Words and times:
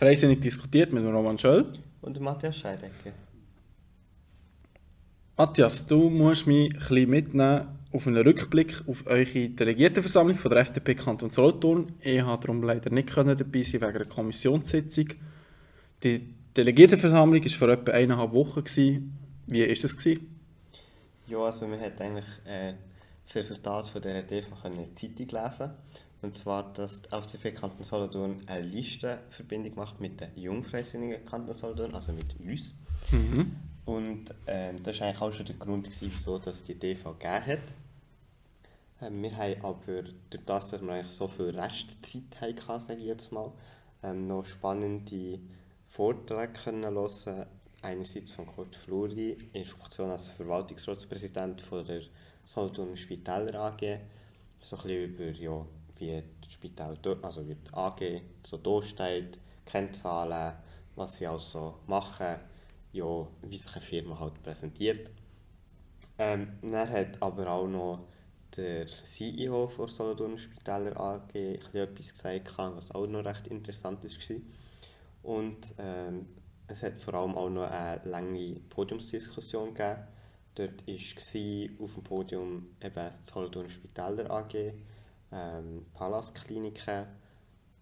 Freisinnig 0.00 0.40
diskutiert 0.40 0.94
mit 0.94 1.04
Roman 1.04 1.38
Schöll. 1.38 1.66
Und 2.00 2.18
Matthias 2.20 2.56
Scheidegger. 2.56 3.12
Matthias, 5.36 5.86
du 5.86 6.08
musst 6.08 6.46
mich 6.46 6.72
ein 6.90 7.10
mitnehmen 7.10 7.68
auf 7.92 8.06
einen 8.06 8.16
Rückblick 8.16 8.82
auf 8.88 9.06
eure 9.06 9.50
Delegiertenversammlung 9.50 10.38
von 10.38 10.52
der 10.52 10.60
FDP 10.62 10.94
Kanton 10.94 11.30
Solothurn. 11.30 11.92
Ich 12.00 12.22
konnte 12.22 12.46
darum 12.46 12.62
leider 12.62 12.88
nicht 12.88 13.14
dabei 13.14 13.62
sein 13.62 13.82
wegen 13.82 13.84
einer 13.84 14.06
Kommissionssitzung. 14.06 15.08
Die 16.02 16.34
Delegiertenversammlung 16.56 17.44
war 17.44 17.50
vor 17.50 17.68
etwa 17.68 17.92
eineinhalb 17.92 18.32
Wochen. 18.32 18.64
Wie 19.48 19.68
war 19.68 19.68
das? 19.68 20.04
Ja, 21.26 21.38
also 21.40 21.70
wir 21.70 21.78
haben 21.78 21.98
eigentlich 21.98 22.24
äh, 22.46 22.72
das 23.22 23.36
Resultat 23.36 23.88
von 23.88 24.00
dieser 24.00 24.22
DV 24.22 24.48
in 24.64 24.72
der 24.72 24.96
Zeitung 24.96 25.42
lesen. 25.42 25.70
Und 26.22 26.36
zwar, 26.36 26.72
dass 26.74 27.02
die 27.02 27.12
FDP 27.12 27.52
Kanton 27.52 27.82
Solothurn 27.82 28.42
eine 28.46 28.66
Listenverbindung 28.66 29.74
macht 29.74 30.00
mit 30.00 30.20
den 30.20 30.36
Jungfreisinnigen 30.36 31.24
Kanton 31.24 31.56
Solothurn, 31.56 31.94
also 31.94 32.12
mit 32.12 32.38
uns. 32.38 32.74
Mhm. 33.10 33.56
Und 33.86 34.34
ähm, 34.46 34.82
das 34.82 35.00
war 35.00 35.08
eigentlich 35.08 35.22
auch 35.22 35.32
schon 35.32 35.46
der 35.46 35.56
Grund, 35.56 35.84
gewesen, 35.84 36.10
wieso 36.14 36.38
dass 36.38 36.62
die 36.62 36.78
DV 36.78 37.12
gegeben 37.12 37.46
hat. 37.46 37.72
Ähm, 39.00 39.22
wir 39.22 39.36
haben 39.36 39.64
aber 39.64 40.02
durch 40.28 40.44
das, 40.44 40.68
dass 40.68 40.82
wir 40.82 40.92
eigentlich 40.92 41.12
so 41.12 41.26
viel 41.26 41.58
Restzeit 41.58 42.40
hatten, 42.40 42.80
sage 42.80 43.00
ich 43.00 43.06
jetzt 43.06 43.32
mal, 43.32 43.52
ähm, 44.02 44.26
noch 44.26 44.44
spannende 44.44 45.40
Vorträge 45.88 46.52
können 46.52 46.94
hören. 46.94 47.46
Einerseits 47.82 48.32
von 48.32 48.46
Kurt 48.46 48.76
Fluri 48.76 49.38
in 49.54 49.64
Funktion 49.64 50.10
als 50.10 50.28
Verwaltungsratspräsident 50.28 51.62
von 51.62 51.84
der 51.86 52.02
Solothurner 52.44 52.96
Spitäler 52.96 53.54
AG. 53.54 54.00
So 54.60 54.76
ein 54.76 54.82
bisschen 54.82 55.04
über, 55.04 55.30
ja, 55.30 55.66
wie 56.00 56.22
das 56.40 56.52
Spital, 56.52 56.98
also 57.22 57.46
wie 57.48 57.54
die 57.54 57.72
AG 57.72 58.22
so 58.44 58.56
da 58.56 58.82
steht, 58.82 59.38
Kennzahlen, 59.64 60.54
was 60.96 61.16
sie 61.16 61.26
also 61.26 61.76
machen 61.86 62.40
ja, 62.92 63.26
wie 63.42 63.56
sich 63.56 63.72
eine 63.72 63.80
Firma 63.80 64.18
halt 64.18 64.42
präsentiert. 64.42 65.10
Ähm, 66.18 66.58
dann 66.62 66.90
hat 66.90 67.22
aber 67.22 67.48
auch 67.48 67.68
noch 67.68 68.00
der 68.56 68.86
CEO 69.04 69.68
von 69.68 69.88
Solothurn 69.88 70.38
Spitäler 70.38 70.98
AG 70.98 71.34
etwas 71.34 72.12
gesagt, 72.12 72.58
was 72.58 72.90
auch 72.92 73.06
noch 73.06 73.24
recht 73.24 73.46
interessant 73.46 74.02
war. 74.04 74.36
Und 75.22 75.74
ähm, 75.78 76.26
es 76.66 76.82
hat 76.82 77.00
vor 77.00 77.14
allem 77.14 77.36
auch 77.36 77.48
noch 77.48 77.70
eine 77.70 78.00
lange 78.04 78.60
Podiumsdiskussion 78.70 79.74
gegeben. 79.74 80.02
Dort 80.56 80.86
war 80.86 81.84
auf 81.84 81.94
dem 81.94 82.02
Podium 82.02 82.66
eben 82.82 83.10
Solothurn 83.24 83.70
Spitäler 83.70 84.30
AG, 84.30 84.74
ähm, 85.32 85.86
Palaskliniken, 85.94 87.06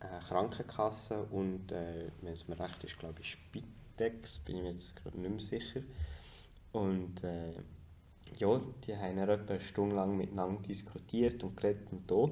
äh, 0.00 0.20
Krankenkasse 0.28 1.24
und, 1.24 1.72
äh, 1.72 2.10
wenn 2.20 2.32
es 2.32 2.48
mir 2.48 2.58
recht 2.58 2.84
ist, 2.84 2.98
glaube 2.98 3.20
ich, 3.20 3.38
Decks, 3.98 4.38
bin 4.38 4.56
ich 4.56 4.62
mir 4.62 4.72
jetzt 4.72 4.96
gerade 4.96 5.18
nicht 5.18 5.30
mehr 5.30 5.40
sicher. 5.40 5.80
Und 6.72 7.24
äh, 7.24 7.54
ja, 8.36 8.60
die 8.86 8.96
haben 8.96 9.16
dann 9.16 9.28
etwa 9.28 9.54
eine 9.54 9.60
Stunde 9.60 9.96
lang 9.96 10.16
miteinander 10.16 10.62
diskutiert 10.62 11.42
und 11.42 11.56
geredet 11.56 11.90
und 11.90 12.10
da. 12.10 12.28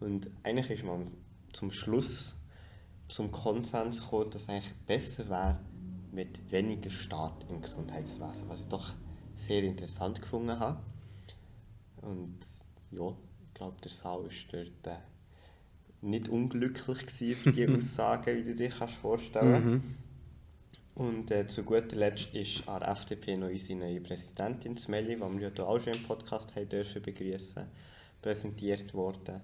Und 0.00 0.30
eigentlich 0.42 0.70
ist 0.70 0.84
man 0.84 1.10
zum 1.52 1.72
Schluss 1.72 2.36
zum 3.08 3.32
Konsens 3.32 4.02
gekommen, 4.02 4.30
dass 4.30 4.42
es 4.42 4.48
eigentlich 4.48 4.74
besser 4.86 5.28
wäre 5.28 5.58
mit 6.12 6.50
weniger 6.50 6.90
Staat 6.90 7.44
im 7.48 7.60
Gesundheitswesen, 7.60 8.48
was 8.48 8.62
ich 8.62 8.68
doch 8.68 8.92
sehr 9.34 9.62
interessant 9.62 10.20
gefunden 10.20 10.58
habe. 10.58 10.80
Und 12.02 12.38
ja, 12.90 13.12
glaube, 13.60 13.76
der 13.82 13.90
Saal 13.90 14.24
war 14.24 14.30
dort 14.52 14.86
äh, 14.86 15.00
nicht 16.00 16.30
unglücklich 16.30 17.36
für 17.36 17.52
die 17.52 17.68
Aussagen, 17.76 18.38
wie 18.38 18.42
du 18.42 18.54
dir 18.54 18.70
kannst 18.70 18.94
vorstellen 18.94 19.52
kannst. 19.52 19.66
Mhm. 19.66 19.94
Und 20.94 21.30
äh, 21.30 21.46
zu 21.46 21.62
guter 21.62 21.96
Letzt 21.96 22.34
ist 22.34 22.66
an 22.66 22.80
der 22.80 22.88
FDP 22.90 23.36
noch 23.36 23.48
unsere 23.48 23.78
neue 23.78 24.00
Präsidentin 24.00 24.78
Smelly, 24.78 25.16
die 25.16 25.20
wir 25.20 25.52
ja 25.54 25.64
auch 25.64 25.78
schon 25.78 25.92
im 25.92 26.02
Podcast 26.04 26.56
haben 26.56 26.68
dürfen 26.70 27.02
begrüßen, 27.02 27.64
präsentiert 28.22 28.94
worden. 28.94 29.42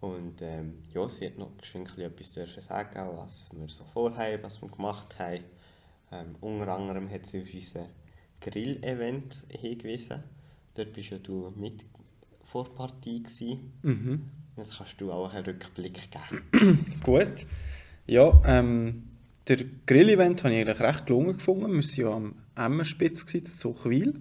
Und 0.00 0.42
ähm, 0.42 0.82
ja, 0.92 1.08
sie 1.08 1.26
hat 1.26 1.38
noch 1.38 1.56
geschwind 1.56 1.96
etwas 1.96 2.32
dürfen 2.32 2.62
sagen, 2.62 3.16
was 3.16 3.48
wir 3.52 3.68
so 3.68 3.84
vorhaben, 3.84 4.42
was 4.42 4.60
wir 4.60 4.68
gemacht 4.68 5.16
haben. 5.20 5.44
Ähm, 6.10 6.34
unter 6.40 6.68
anderem 6.74 7.08
hat 7.08 7.26
sie 7.26 7.42
auf 7.42 7.54
unser 7.54 7.86
Grill-Event 8.40 9.44
hingewiesen. 9.48 10.24
Dort 10.74 10.92
bist 10.92 11.10
ja 11.10 11.18
du 11.18 11.52
mit 11.54 11.91
vor 12.52 12.74
Partie 12.74 13.22
Mhm. 13.82 14.28
Jetzt 14.58 14.76
kannst 14.76 15.00
du 15.00 15.10
auch 15.10 15.32
einen 15.32 15.46
Rückblick 15.46 15.98
geben. 16.10 16.84
Gut. 17.02 17.46
Ja, 18.06 18.42
ähm, 18.44 19.04
der 19.48 19.58
Grill-Event 19.86 20.44
habe 20.44 20.54
ich 20.54 20.60
eigentlich 20.60 20.80
recht 20.80 21.06
gelungen 21.06 21.38
gefunden. 21.38 21.72
Wir 21.72 21.82
waren 21.82 21.96
ja 21.96 22.10
am 22.14 22.34
Emmerspitz 22.54 23.32
in 23.32 23.46
Zuchwil. 23.46 24.20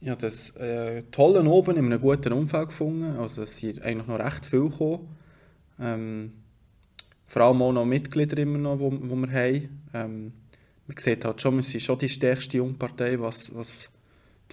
Ich 0.00 0.08
habe 0.08 0.20
das 0.20 0.50
äh, 0.56 1.02
tolle 1.10 1.42
oben 1.42 1.76
in 1.76 1.86
einem 1.86 2.00
guten 2.00 2.32
Umfeld 2.32 2.68
gefunden. 2.68 3.18
Also 3.18 3.42
es 3.42 3.56
sind 3.56 3.82
eigentlich 3.82 4.06
noch 4.06 4.20
recht 4.20 4.46
viel 4.46 4.68
gekommen. 4.68 5.08
Ähm, 5.80 6.32
vor 7.26 7.42
allem 7.42 7.62
auch 7.62 7.72
noch 7.72 7.84
Mitglieder 7.84 8.38
immer 8.38 8.58
noch, 8.58 8.78
wo, 8.78 8.92
wo 8.92 9.16
wir 9.16 9.32
haben. 9.32 9.82
Ähm, 9.92 10.32
man 10.86 10.96
sieht 10.98 11.24
halt 11.24 11.40
schon, 11.40 11.56
wir 11.56 11.64
sind 11.64 11.82
schon 11.82 11.98
die 11.98 12.08
stärkste 12.08 12.58
Jungpartei, 12.58 13.18
was, 13.18 13.52
was 13.56 13.90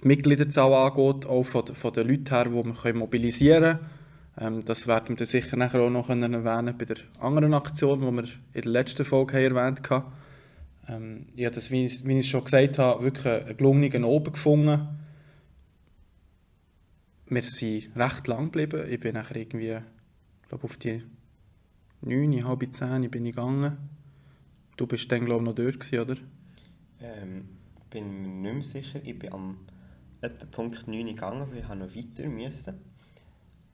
die 0.02 0.08
Mitgliederzahl 0.08 0.72
angeht, 0.72 1.26
auch 1.26 1.42
von, 1.42 1.66
von 1.66 1.92
den 1.92 2.08
Leuten 2.08 2.28
her, 2.28 2.44
die 2.44 2.52
wir 2.52 2.94
mobilisieren 2.94 3.78
können. 3.78 3.90
Ähm, 4.38 4.64
das 4.64 4.86
werden 4.86 5.18
wir 5.18 5.26
sicher 5.26 5.56
nachher 5.56 5.80
auch 5.80 5.90
noch 5.90 6.08
erwähnen 6.08 6.76
bei 6.78 6.84
der 6.84 6.96
anderen 7.20 7.54
Aktion, 7.54 8.00
die 8.00 8.06
wir 8.06 8.28
in 8.54 8.62
der 8.62 8.72
letzten 8.72 9.04
Folge 9.04 9.34
haben 9.34 9.56
erwähnt 9.56 9.90
haben. 9.90 10.12
Ähm, 10.88 11.26
ich 11.36 11.44
habe 11.44 11.54
das, 11.54 11.70
wie 11.70 11.84
ich, 11.84 12.04
wie 12.06 12.18
ich 12.18 12.28
schon 12.28 12.44
gesagt 12.44 12.78
habe, 12.78 13.04
wirklich 13.04 13.26
einen 13.26 13.56
gelungenen 13.56 14.04
Oben 14.04 14.32
gefunden. 14.32 14.88
Wir 17.26 17.42
sind 17.42 17.90
recht 17.96 18.26
lang 18.26 18.50
geblieben. 18.50 18.90
Ich 18.90 19.00
bin 19.00 19.14
nachher 19.14 19.36
irgendwie, 19.36 19.78
glaube 20.48 20.64
auf 20.64 20.76
die 20.76 21.02
9, 22.02 22.44
halb 22.44 22.66
10 22.72 23.10
bin 23.10 23.26
ich 23.26 23.34
gegangen. 23.34 23.76
Du 24.76 24.86
bist 24.86 25.10
dann 25.12 25.24
glaube 25.24 25.42
ich 25.42 25.46
noch 25.46 25.54
dort 25.54 25.80
gewesen, 25.80 26.00
oder? 26.00 26.16
Ähm, 27.00 27.48
bin 27.90 28.22
mir 28.22 28.28
nicht 28.28 28.54
mehr 28.54 28.62
sicher. 28.62 29.00
Ich 29.04 29.18
bin 29.18 29.32
am 29.32 29.58
etwa 30.22 30.46
Punkt 30.46 30.86
9 30.86 31.06
gegangen, 31.06 31.50
weil 31.50 31.58
ich 31.58 31.68
noch 31.68 31.94
weiter 31.94 32.28
musste. 32.28 32.74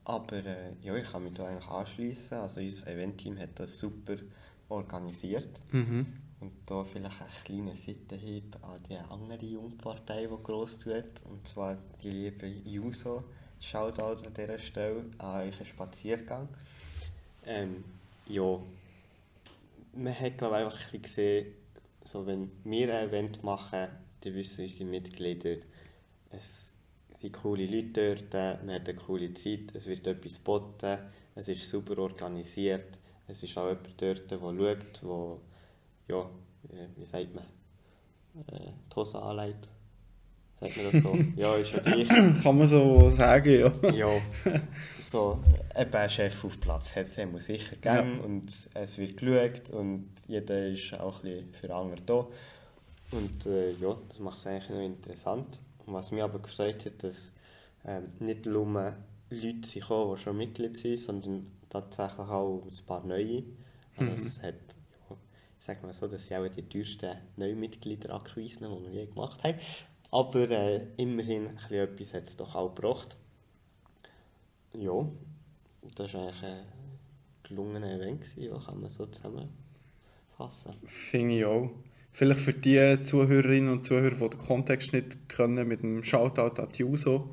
Aber 0.03 0.43
äh, 0.43 0.73
ja, 0.81 0.95
ich 0.95 1.11
kann 1.11 1.23
mich 1.23 1.33
da 1.33 1.45
eigentlich 1.45 1.69
anschließen. 1.69 2.37
Also 2.37 2.61
unser 2.61 2.87
Eventteam 2.87 3.37
hat 3.37 3.59
das 3.59 3.77
super 3.77 4.15
organisiert. 4.67 5.49
Mhm. 5.71 6.07
Und 6.39 6.53
da 6.65 6.83
vielleicht 6.83 7.21
einen 7.21 7.43
kleinen 7.43 7.75
Seitenhieb 7.75 8.55
an 8.63 8.81
die 8.89 8.97
andere 8.97 9.45
Jungpartei, 9.45 10.21
die 10.21 10.43
gross 10.43 10.79
tut. 10.79 11.23
Und 11.29 11.47
zwar 11.47 11.77
die 12.01 12.09
liebe 12.09 12.47
Juso. 12.47 13.23
Shoutout 13.59 14.25
an 14.25 14.33
dieser 14.33 14.57
Stelle 14.57 15.05
an 15.17 15.47
euren 15.47 15.65
Spaziergang. 15.65 16.47
Ähm, 17.45 17.83
ja, 18.25 18.59
man 19.93 20.19
hat 20.19 20.37
glaube 20.37 20.55
einfach 20.55 20.93
ein 20.93 21.01
gesehen, 21.01 21.53
so, 22.03 22.25
wenn 22.25 22.49
wir 22.63 22.95
ein 22.95 23.09
Event 23.09 23.43
machen, 23.43 23.89
dann 24.21 24.33
wissen 24.33 24.63
unsere 24.63 24.89
Mitglieder, 24.89 25.57
es 26.31 26.75
sind 27.15 27.33
coole 27.33 27.65
Leute 27.65 28.15
dort, 28.15 28.33
man 28.63 28.75
hat 28.75 28.87
eine 28.87 28.97
coole 28.97 29.33
Zeit, 29.33 29.73
es 29.73 29.87
wird 29.87 30.07
etwas 30.07 30.37
geboten, 30.37 30.97
es 31.35 31.47
ist 31.49 31.69
super 31.69 31.97
organisiert, 31.97 32.99
es 33.27 33.43
ist 33.43 33.57
auch 33.57 33.67
jemand 33.67 34.01
dort, 34.01 34.31
der 34.31 34.39
schaut, 34.39 35.03
wo, 35.03 35.41
ja, 36.07 36.21
äh, 36.69 36.87
wie 36.95 37.05
sagt 37.05 37.35
man, 37.35 37.43
äh, 38.47 38.71
die 38.91 38.95
Hose 38.95 39.21
anlegt. 39.21 39.69
Sagt 40.59 40.77
man 40.77 40.91
das 40.91 41.03
so? 41.03 41.17
ja, 41.35 41.55
ist 41.55 41.71
ja 41.71 41.79
gleich. 41.79 42.09
Kann 42.43 42.57
man 42.57 42.67
so 42.67 43.09
sagen, 43.11 43.59
ja. 43.59 43.89
ja, 43.91 44.21
so 44.99 45.39
eben 45.75 45.93
ein 45.93 46.09
Chef 46.09 46.43
auf 46.43 46.59
Platz 46.59 46.95
hat 46.95 47.05
es 47.05 47.17
immer 47.17 47.39
sicher 47.39 47.75
gegeben 47.75 48.17
ja. 48.17 48.25
und 48.25 48.51
es 48.73 48.97
wird 48.97 49.17
geschaut 49.17 49.69
und 49.71 50.09
jeder 50.27 50.67
ist 50.67 50.93
auch 50.93 51.23
ein 51.23 51.31
bisschen 51.31 51.53
für 51.53 51.75
andere 51.75 52.01
da. 52.01 52.27
Und 53.11 53.45
äh, 53.45 53.71
ja, 53.73 53.97
das 54.07 54.19
macht 54.19 54.37
es 54.37 54.47
eigentlich 54.47 54.69
noch 54.69 54.81
interessant. 54.81 55.59
Was 55.91 56.11
mich 56.11 56.23
aber 56.23 56.39
gefreut 56.39 56.85
hat, 56.85 57.03
dass 57.03 57.33
ähm, 57.85 58.11
nicht 58.19 58.45
nur 58.45 58.95
Leute 59.29 59.67
sind 59.67 59.81
gekommen, 59.81 60.15
die 60.15 60.21
schon 60.21 60.37
Mitglied 60.37 60.77
sind, 60.77 60.97
sondern 60.97 61.51
tatsächlich 61.69 62.27
auch 62.27 62.63
ein 62.63 62.85
paar 62.85 63.05
neue. 63.05 63.43
Also 63.95 64.11
mhm. 64.11 64.13
es 64.13 64.41
hat, 64.41 64.55
ja, 65.09 65.17
ich 65.59 65.65
sage 65.65 65.85
mal 65.85 65.93
so, 65.93 66.07
das 66.07 66.25
sind 66.25 66.37
auch 66.37 66.47
die 66.47 66.63
teuersten 66.63 67.17
Neumitgliederakquisen, 67.37 68.67
die 68.67 68.83
wir 68.83 69.01
je 69.01 69.05
gemacht 69.07 69.43
haben. 69.43 69.57
Aber 70.11 70.49
äh, 70.49 70.87
immerhin 70.97 71.57
etwas 71.69 72.13
hat 72.13 72.23
es 72.23 72.35
doch 72.35 72.55
auch 72.55 72.73
gebracht. 72.73 73.17
Ja, 74.73 75.07
das 75.95 76.13
war 76.13 76.21
eigentlich 76.23 76.43
ein 76.43 76.65
gelungener 77.43 77.91
Event, 77.93 78.25
ja, 78.37 78.57
kann 78.59 78.81
man 78.81 78.89
so 78.89 79.05
zusammenfassen. 79.05 80.75
Finde 80.85 81.37
ich 81.37 81.45
auch. 81.45 81.69
Vielleicht 82.19 82.41
für 82.41 82.51
die 82.51 83.01
Zuhörerinnen 83.01 83.71
und 83.71 83.85
Zuhörer, 83.85 84.15
die 84.15 84.29
den 84.29 84.39
Kontext 84.39 84.91
nicht 84.91 85.29
können, 85.29 85.65
mit 85.65 85.83
dem 85.83 86.03
Shoutout 86.03 86.61
an 86.61 86.67
die 86.77 86.83
USO. 86.83 87.29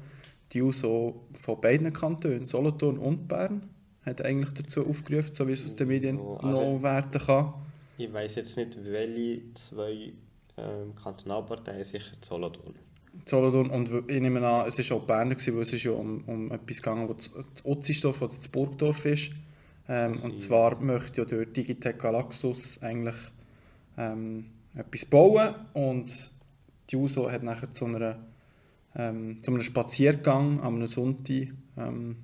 Die 0.53 0.62
USO 0.62 1.27
von 1.33 1.61
beiden 1.61 1.93
Kantonen, 1.93 2.47
Solothurn 2.47 2.97
und 2.97 3.27
Bern, 3.27 3.69
hat 4.03 4.23
eigentlich 4.23 4.55
dazu 4.55 4.87
aufgerufen, 4.87 5.35
so 5.35 5.49
wie 5.49 5.55
es 5.55 5.65
aus 5.65 5.75
den 5.75 5.88
Medien 5.88 6.21
oh, 6.21 6.37
also, 6.37 6.75
noch 6.75 6.83
werden 6.85 7.21
kann. 7.21 7.55
Ich 7.99 8.12
weiß 8.12 8.37
jetzt 8.37 8.56
nicht, 8.56 8.79
welche 8.85 9.55
zwei 9.55 10.12
ähm, 10.56 10.94
Kantonalparteien 10.94 11.83
sicher 11.83 12.15
Solothurn. 12.21 12.77
Solothurn 13.25 13.71
und 13.71 13.91
ich 14.09 14.21
nehme 14.21 14.47
an, 14.47 14.69
es 14.69 14.88
war 14.88 14.99
auch 14.99 15.03
Bern, 15.03 15.31
gewesen, 15.31 15.56
weil 15.56 15.62
es 15.62 15.73
ist 15.73 15.83
ja 15.83 15.91
um, 15.91 16.23
um 16.29 16.53
etwas 16.53 16.77
gegangen, 16.77 17.09
das 17.09 17.29
das 17.33 17.65
Otzisdorf 17.65 18.23
oder 18.23 18.33
das 18.37 18.47
Burgdorf 18.47 19.05
ist. 19.05 19.33
Ähm, 19.88 20.17
und 20.23 20.41
zwar 20.41 20.81
möchte 20.81 21.23
ja 21.23 21.25
dort 21.27 21.56
Digitec 21.56 21.99
Galaxus 21.99 22.81
eigentlich 22.85 23.17
ähm, 23.99 24.50
etwas 24.76 25.05
bauen 25.05 25.55
und 25.73 26.31
die 26.90 26.96
USO 26.96 27.31
hat 27.31 27.43
nachher 27.43 27.70
zu, 27.73 27.87
einer, 27.87 28.25
ähm, 28.94 29.43
zu 29.43 29.50
einem 29.50 29.62
Spaziergang 29.62 30.61
am 30.61 30.87
Sonntag 30.87 31.49
ähm, 31.76 32.17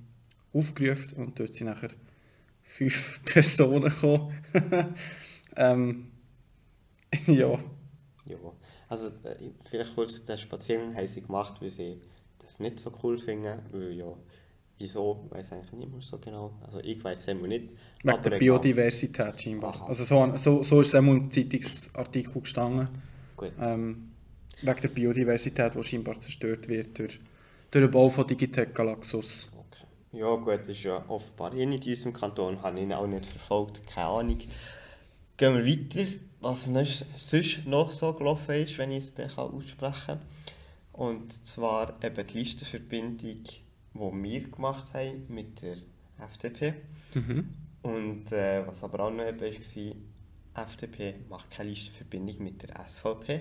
aufgerufen 0.52 1.16
und 1.16 1.40
dort 1.40 1.54
sind 1.54 1.66
nachher 1.66 1.90
fünf 2.62 3.20
Personen 3.24 3.90
gekommen. 3.90 4.44
ähm, 5.56 6.12
ja. 7.26 7.58
Ja. 8.24 8.38
Also 8.88 9.08
äh, 9.24 9.50
vielleicht 9.64 9.94
kurz 9.94 10.24
den 10.24 10.38
Spaziergang 10.38 10.94
haben 10.94 11.08
sie 11.08 11.22
gemacht, 11.22 11.60
weil 11.60 11.70
sie 11.70 12.00
das 12.38 12.60
nicht 12.60 12.78
so 12.78 12.92
cool 13.02 13.18
finden, 13.18 13.58
weil 13.70 13.92
ja, 13.92 14.12
wieso, 14.78 15.26
weiß 15.30 15.52
eigentlich 15.52 15.72
niemand 15.72 16.02
so 16.02 16.18
genau. 16.18 16.52
Also 16.66 16.80
ich 16.80 17.02
weiß 17.02 17.28
es 17.28 17.34
nicht. 17.34 17.70
Wegen 18.02 18.22
der. 18.22 18.38
Biodiversität 18.38 19.40
scheinbar. 19.40 19.74
Aha. 19.76 19.86
Also 19.86 20.04
so, 20.04 20.36
so, 20.36 20.62
so 20.62 20.80
ist 20.80 20.88
es 20.88 20.94
im 20.94 21.30
Zeitungsartikel 21.30 22.40
gestanden. 22.42 22.88
Gut. 23.36 23.52
Ähm, 23.62 24.10
wegen 24.60 24.80
der 24.80 24.88
Biodiversität, 24.88 25.74
die 25.74 25.82
scheinbar 25.82 26.18
zerstört 26.20 26.68
wird 26.68 26.98
durch, 26.98 27.20
durch 27.70 27.84
den 27.84 27.90
Bau 27.90 28.08
von 28.08 28.26
Digitec 28.26 28.74
Galaxus. 28.74 29.52
Okay. 29.56 30.20
Ja 30.20 30.34
gut, 30.36 30.60
das 30.60 30.68
ist 30.68 30.82
ja 30.82 31.04
offenbar 31.08 31.54
eh 31.54 31.66
nicht 31.66 31.86
in 31.86 31.92
unserem 31.92 32.12
Kanton, 32.12 32.62
habe 32.62 32.76
ich 32.78 32.82
ihn 32.84 32.92
auch 32.92 33.06
nicht 33.06 33.26
verfolgt, 33.26 33.86
keine 33.86 34.08
Ahnung. 34.08 34.38
Gehen 35.36 35.54
wir 35.56 35.64
weiter, 35.66 36.06
was 36.40 36.68
noch- 36.68 36.84
sonst 37.16 37.66
noch 37.66 37.90
so 37.90 38.12
gelaufen 38.12 38.54
ist, 38.56 38.76
wenn 38.78 38.92
ich 38.92 39.12
es 39.16 39.38
aussprechen 39.38 39.94
kann. 40.06 40.20
Und 40.92 41.32
zwar 41.32 41.94
eben 42.04 42.26
die 42.26 42.38
Listenverbindung, 42.38 43.42
die 43.94 44.22
wir 44.22 44.50
gemacht 44.50 44.94
haben 44.94 45.24
mit 45.28 45.62
der 45.62 45.76
FDP. 46.18 46.74
Mhm. 47.14 47.48
Und 47.82 48.32
äh, 48.32 48.66
was 48.66 48.84
aber 48.84 49.00
auch 49.00 49.10
noch 49.10 49.26
eben 49.26 49.40
war, 49.40 50.64
FDP 50.64 51.14
macht 51.28 51.50
keine 51.50 51.70
Listenverbindung 51.70 52.42
mit 52.42 52.62
der 52.62 52.86
SVP. 52.86 53.40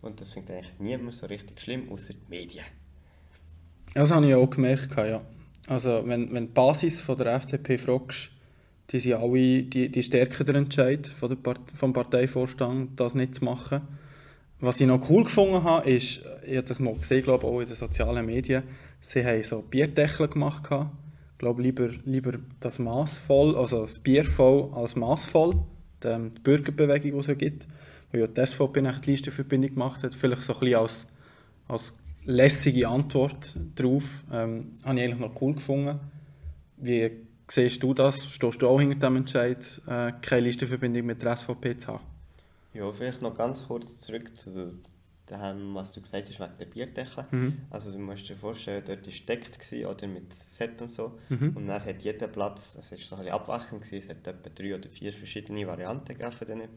Und 0.00 0.20
das 0.20 0.32
findet 0.32 0.56
eigentlich 0.56 0.78
niemand 0.78 1.14
so 1.14 1.26
richtig 1.26 1.60
schlimm, 1.60 1.90
außer 1.90 2.14
die 2.14 2.28
Medien. 2.28 2.64
Das 3.94 4.10
habe 4.10 4.26
ich 4.26 4.34
auch 4.34 4.48
gemerkt, 4.48 4.96
ja. 4.96 5.20
Also 5.66 6.02
wenn, 6.06 6.32
wenn 6.32 6.46
die 6.46 6.52
Basis 6.52 7.00
von 7.00 7.18
der 7.18 7.34
FDP 7.34 7.78
fragst, 7.78 8.30
die 8.90 9.00
sind 9.00 9.14
alle, 9.14 9.62
die, 9.62 9.90
die 9.90 10.02
stärken 10.02 10.46
den 10.46 10.56
Entscheid 10.56 11.06
von 11.06 11.28
der 11.28 11.36
Part 11.36 11.60
vom 11.74 11.92
Parteivorstand, 11.92 12.98
das 12.98 13.14
nicht 13.14 13.34
zu 13.34 13.44
machen. 13.44 13.82
Was 14.60 14.80
ich 14.80 14.86
noch 14.86 15.08
cool 15.10 15.24
gefunden 15.24 15.62
habe, 15.62 15.88
ist, 15.90 16.24
ich 16.46 16.56
habe 16.56 16.66
das 16.66 16.80
mal 16.80 16.94
gesehen, 16.94 17.22
glaube 17.22 17.46
ich, 17.46 17.52
auch 17.52 17.60
in 17.60 17.66
den 17.66 17.76
sozialen 17.76 18.24
Medien, 18.24 18.62
sie 19.00 19.24
haben 19.24 19.42
so 19.42 19.62
Bierdeckel 19.62 20.28
gemacht. 20.28 20.68
Ich 20.70 21.38
glaube, 21.38 21.62
lieber, 21.62 21.88
lieber 22.04 22.34
das 22.60 22.78
Maß 22.78 23.16
voll, 23.16 23.56
also 23.56 23.82
das 23.82 24.00
Bier 24.00 24.24
voll 24.24 24.72
als 24.74 24.96
Maß 24.96 25.26
voll, 25.26 25.54
die, 26.02 26.08
ähm, 26.08 26.32
die 26.34 26.40
Bürgerbewegung, 26.40 27.12
die 27.12 27.18
es 27.18 27.26
ja 27.28 27.34
gibt, 27.34 27.66
wo 28.12 28.18
ja 28.18 28.26
die 28.26 28.44
SVP 28.44 28.82
nach 28.82 29.00
die 29.00 29.12
Listenverbindung 29.12 29.74
gemacht 29.74 30.02
hat, 30.02 30.14
vielleicht 30.14 30.42
so 30.42 30.54
ein 30.54 30.60
bisschen 30.60 30.76
als, 30.76 31.06
als 31.68 31.98
lässige 32.24 32.88
Antwort 32.88 33.54
darauf. 33.76 34.04
Ähm, 34.32 34.78
habe 34.84 34.98
ich 34.98 35.04
eigentlich 35.04 35.18
noch 35.20 35.40
cool 35.40 35.54
gefunden. 35.54 36.00
Wie 36.76 37.10
siehst 37.48 37.82
du 37.82 37.94
das? 37.94 38.24
Stehst 38.26 38.60
du 38.60 38.68
auch 38.68 38.80
hinter 38.80 39.08
dem 39.08 39.16
Entscheid, 39.16 39.58
äh, 39.86 40.12
keine 40.20 40.42
Listenverbindung 40.42 41.06
mit 41.06 41.22
der 41.22 41.36
SVP 41.36 41.78
zu 41.78 41.88
haben? 41.94 42.04
Ja, 42.74 42.90
vielleicht 42.92 43.22
noch 43.22 43.36
ganz 43.36 43.66
kurz 43.66 44.00
zurück 44.00 44.38
zu 44.38 44.72
dem, 45.30 45.74
was 45.74 45.92
du 45.92 46.00
gesagt 46.00 46.28
hast, 46.28 46.40
wegen 46.40 46.58
der 46.58 46.66
Bierdeckel. 46.66 47.24
Mhm. 47.30 47.58
Also 47.70 47.92
du 47.92 47.98
musst 47.98 48.28
dir 48.28 48.36
vorstellen, 48.36 48.82
dort 48.86 49.06
war 49.06 49.26
deckt 49.26 49.72
oder 49.72 50.06
mit 50.06 50.32
Set 50.34 50.80
und 50.82 50.90
so. 50.90 51.18
Mhm. 51.28 51.56
Und 51.56 51.66
dann 51.66 51.84
hat 51.84 52.02
jeder 52.02 52.28
Platz, 52.28 52.76
es 52.78 52.92
war 52.92 52.98
so 52.98 53.16
ein 53.16 53.24
bisschen 53.24 53.80
gewesen, 53.80 53.98
es 53.98 54.08
hat 54.08 54.26
etwa 54.26 54.50
drei 54.50 54.74
oder 54.74 54.88
vier 54.88 55.12
verschiedene 55.12 55.66
Varianten 55.66 56.08
gegeben 56.08 56.32
von 56.32 56.46
diesen 56.46 56.68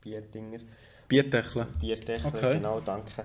Bierdinger. 0.00 0.60
Bierdeckel. 1.08 1.66
Bierdeckel, 1.80 2.26
Okay. 2.34 2.52
genau, 2.54 2.80
danke. 2.80 3.24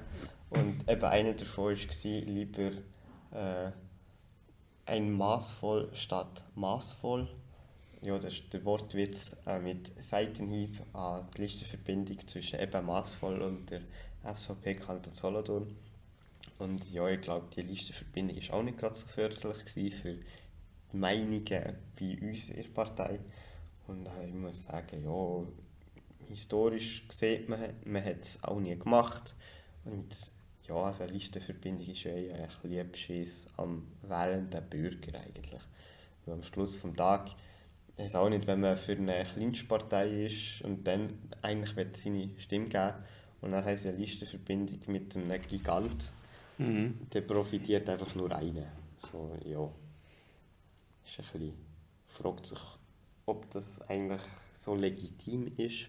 Und 0.49 0.87
eben 0.89 1.03
einer 1.03 1.33
davon 1.33 1.75
war 1.75 2.21
lieber 2.21 2.71
äh, 3.31 3.71
ein 4.85 5.11
Maßvoll 5.11 5.89
statt 5.93 6.43
maßvoll. 6.55 7.27
Ja, 8.03 8.19
das 8.19 8.33
ist 8.33 8.51
der 8.51 8.65
Wortwitz 8.65 9.33
äh, 9.45 9.59
mit 9.59 9.93
Seitenhieb 10.03 10.77
an 10.91 11.25
die 11.37 11.43
Listenverbindung 11.43 12.27
zwischen 12.27 12.59
eben 12.59 12.85
maßvoll 12.85 13.41
und 13.41 13.71
der 13.71 13.79
SVP 14.25 14.75
Kanton 14.75 15.13
Solothurn. 15.13 15.73
Und 16.59 16.91
ja, 16.91 17.07
ich 17.07 17.21
glaube, 17.21 17.47
die 17.55 17.61
Listenverbindung 17.61 18.35
war 18.35 18.55
auch 18.55 18.63
nicht 18.63 18.77
gerade 18.77 18.93
so 18.93 19.05
förderlich 19.07 19.95
für 19.95 20.15
die 20.15 20.97
Meinungen 20.97 21.77
bei 21.97 22.17
uns 22.21 22.49
in 22.49 22.63
der 22.63 22.69
Partei. 22.73 23.21
Und 23.87 24.05
äh, 24.05 24.27
ich 24.27 24.33
muss 24.33 24.65
sagen, 24.65 25.01
ja, 25.05 26.27
historisch 26.27 27.05
sieht 27.09 27.47
man, 27.47 27.69
man 27.85 28.03
hat 28.03 28.19
es 28.19 28.43
auch 28.43 28.59
nie 28.59 28.77
gemacht. 28.77 29.33
Und 29.85 30.13
ja, 30.67 30.75
also 30.75 31.03
eine 31.03 31.13
Listenverbindung 31.13 31.87
ist 31.87 32.03
ja 32.03 32.11
eh 32.11 32.33
eigentlich 32.33 32.63
Liebschiss 32.63 33.47
am 33.55 33.87
wählenden 34.01 34.69
Bürger 34.69 35.21
eigentlich. 35.21 35.61
Weil 36.25 36.35
am 36.35 36.43
Schluss 36.43 36.81
des 36.81 36.93
Tages 36.95 37.33
ich 37.97 38.03
weiß 38.05 38.15
auch 38.15 38.29
nicht, 38.29 38.47
wenn 38.47 38.61
man 38.61 38.75
für 38.77 38.93
eine 38.93 39.23
Kleinstpartei 39.23 40.25
ist 40.25 40.61
und 40.63 40.85
dann 40.85 41.19
eigentlich 41.41 41.75
will 41.75 41.89
seine 41.93 42.29
Stimme 42.39 42.67
geben 42.67 42.93
und 43.41 43.51
dann 43.51 43.63
haben 43.63 43.77
sie 43.77 43.89
eine 43.89 43.97
Listenverbindung 43.97 44.79
mit 44.87 45.15
einem 45.15 45.41
Gigant, 45.41 46.13
Mhm. 46.57 47.07
der 47.11 47.21
profitiert 47.21 47.89
einfach 47.89 48.13
nur 48.15 48.31
einer. 48.31 48.67
So, 48.97 49.35
ja. 49.43 49.69
Ist 51.05 51.19
ein 51.19 51.25
bisschen, 51.39 51.53
fragt 52.07 52.45
sich, 52.45 52.59
ob 53.25 53.49
das 53.51 53.81
eigentlich 53.89 54.21
so 54.53 54.75
legitim 54.75 55.51
ist. 55.57 55.87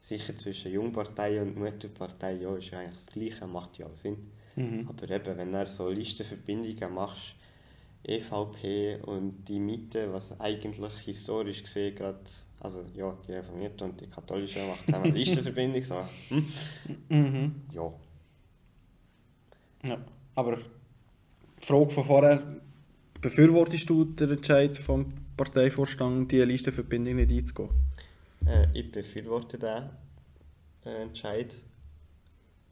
Sicher 0.00 0.36
zwischen 0.36 0.72
Jungpartei 0.72 1.40
und 1.42 1.56
Mutterpartei, 1.56 2.34
ja, 2.34 2.56
ist 2.56 2.70
ja 2.70 2.78
eigentlich 2.80 2.94
das 2.94 3.06
Gleiche, 3.06 3.46
macht 3.46 3.78
ja 3.78 3.86
auch 3.86 3.96
Sinn. 3.96 4.30
Mhm. 4.56 4.86
Aber 4.88 5.08
eben, 5.10 5.36
wenn 5.36 5.52
du 5.52 5.66
so 5.66 5.88
Listenverbindungen 5.90 6.94
machst, 6.94 7.34
EVP 8.04 9.00
und 9.02 9.44
die 9.48 9.58
Mitte, 9.60 10.12
was 10.12 10.38
eigentlich 10.40 10.78
historisch 11.04 11.62
gesehen 11.62 11.94
gerade, 11.94 12.18
also 12.60 12.84
ja, 12.94 13.16
die 13.26 13.32
Reformierte 13.32 13.84
und 13.84 14.00
die 14.00 14.06
Katholische 14.06 14.60
machen 14.60 14.84
zusammen 14.86 15.04
eine 15.06 15.14
Listenverbindung, 15.18 15.82
so, 15.82 15.96
hm, 16.28 16.46
Mhm. 17.08 17.54
ja. 17.72 17.92
Ja. 19.84 19.98
Aber 20.34 20.56
die 20.56 21.66
Frage 21.66 21.90
von 21.90 22.04
vorher, 22.04 22.42
befürwortest 23.20 23.88
du 23.88 24.04
den 24.04 24.30
Entscheid 24.30 24.76
vom 24.76 25.12
Parteivorstand, 25.36 26.30
diese 26.30 26.44
Listenverbindung 26.44 27.16
nicht 27.16 27.30
einzugehen? 27.32 27.70
Äh, 28.46 28.66
ich 28.74 28.90
befürworte 28.90 29.58
den 29.58 29.90
äh, 30.84 31.02
Entscheid. 31.02 31.54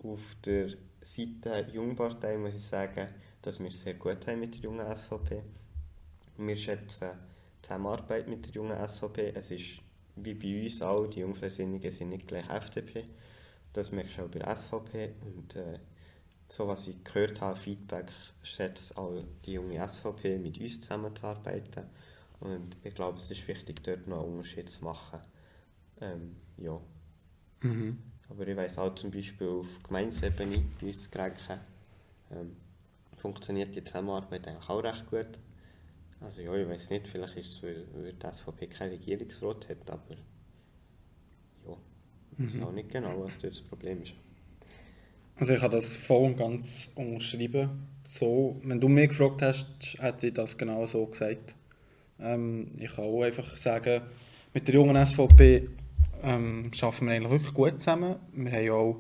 Auf 0.03 0.37
der 0.45 0.69
Seite 1.03 1.67
Jungpartei 1.73 2.37
muss 2.39 2.55
ich 2.55 2.65
sagen, 2.65 3.09
dass 3.43 3.61
wir 3.61 3.69
es 3.69 3.81
sehr 3.83 3.95
gut 3.95 4.27
haben 4.27 4.41
mit 4.41 4.55
der 4.55 4.63
jungen 4.63 4.97
SVP. 4.97 5.43
Wir 6.37 6.57
schätzen 6.57 7.11
die 7.59 7.63
Zusammenarbeit 7.63 8.29
mit 8.29 8.47
der 8.47 8.55
jungen 8.55 8.89
SVP. 8.89 9.33
Es 9.35 9.51
ist 9.51 9.81
wie 10.17 10.35
bei 10.35 10.65
uns 10.65 10.83
auch, 10.83 11.07
die 11.07 11.21
Jungfreisinnigen 11.21 11.91
sind 11.91 12.11
nicht 12.11 12.27
gleich 12.27 12.49
FDP. 12.49 13.05
Das 13.73 13.93
merkst 13.93 14.19
du 14.19 14.23
auch 14.23 14.29
bei 14.29 14.41
der 14.41 14.57
SVP. 14.57 15.13
Und 15.23 15.57
äh, 15.57 15.79
so 16.49 16.67
was 16.67 16.89
ich 16.89 17.03
gehört 17.05 17.41
habe, 17.41 17.57
Feedback, 17.57 18.07
schätzt 18.43 18.97
auch 18.97 19.23
die 19.45 19.53
junge 19.53 19.87
SVP 19.87 20.39
mit 20.39 20.59
uns 20.61 20.81
zusammenzuarbeiten. 20.81 21.85
Und 22.41 22.77
ich 22.83 22.95
glaube, 22.95 23.19
es 23.19 23.31
ist 23.31 23.47
wichtig, 23.47 23.83
dort 23.83 24.07
noch 24.07 24.25
einen 24.25 24.39
Unterschied 24.39 24.69
zu 24.69 24.85
machen. 24.85 25.21
Ähm, 26.01 26.37
ja. 26.57 26.81
Mhm. 27.61 27.99
Aber 28.29 28.47
ich 28.47 28.57
weiß 28.57 28.79
auch 28.79 28.95
zum 28.95 29.11
Beispiel 29.11 29.49
auf 29.49 29.83
Gemeinsebene 29.83 30.63
bei 30.81 30.87
uns 30.87 31.03
zu 31.03 31.11
Grenken, 31.11 31.61
ähm, 32.31 32.57
funktioniert 33.21 33.75
die 33.77 33.85
Zusammenarbeit 33.85 34.49
eigentlich 34.49 34.69
auch 34.69 34.83
recht 34.83 35.07
gut. 35.11 35.39
Also 36.21 36.43
ja, 36.43 36.55
ich 36.55 36.69
weiß 36.69 36.91
nicht, 36.91 37.07
vielleicht 37.07 37.37
ist 37.37 37.55
es, 37.55 37.63
weil, 37.63 37.87
weil 37.95 38.13
die 38.13 38.27
SVP 38.35 38.67
keinen 38.67 38.91
Regierungsrat 38.91 39.69
hat, 39.69 39.91
aber 39.91 40.17
ja, 41.67 41.77
ich 42.39 42.55
weiß 42.55 42.63
auch 42.63 42.73
nicht 42.73 42.91
genau, 42.91 43.23
was 43.23 43.39
dort 43.39 43.55
das 43.55 43.63
Problem 43.63 44.03
ist. 44.03 44.13
Also 45.37 45.55
ich 45.55 45.63
habe 45.63 45.75
das 45.75 45.97
voll 45.97 46.27
und 46.27 46.37
ganz 46.37 46.91
unterschrieben. 46.95 47.87
So, 48.05 48.61
wenn 48.63 48.79
du 48.79 48.89
mich 48.89 49.09
gefragt 49.09 49.41
hast, 49.41 49.97
hätte 49.99 50.27
ich 50.27 50.35
das 50.35 50.59
genau 50.59 50.85
so 50.85 51.07
gesagt. 51.07 51.55
Ähm, 52.19 52.73
ich 52.79 52.95
kann 52.95 53.05
auch 53.05 53.23
einfach 53.23 53.57
sagen, 53.57 54.03
mit 54.53 54.69
der 54.69 54.75
jungen 54.75 55.07
SVP 55.07 55.69
ähm, 56.23 56.71
arbeiten 56.83 57.07
wir 57.07 57.15
eigentlich 57.15 57.31
wirklich 57.31 57.55
gut 57.55 57.79
zusammen. 57.79 58.17
Wir 58.33 58.53
haben 58.53 58.65
ja 58.65 58.73
auch 58.75 58.97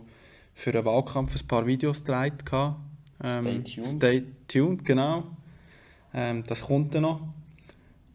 für 0.54 0.72
den 0.72 0.84
Wahlkampf 0.86 1.36
ein 1.36 1.46
paar 1.46 1.66
Videos 1.66 2.04
gedreht. 2.04 2.46
gehabt. 2.46 2.89
Ähm, 3.22 3.42
Stay 3.42 3.62
tuned. 3.62 3.86
Stay 3.86 4.26
tuned, 4.48 4.84
genau. 4.84 5.24
Ähm, 6.12 6.44
das 6.46 6.62
kommt 6.62 6.94
dann 6.94 7.02
noch. 7.02 7.20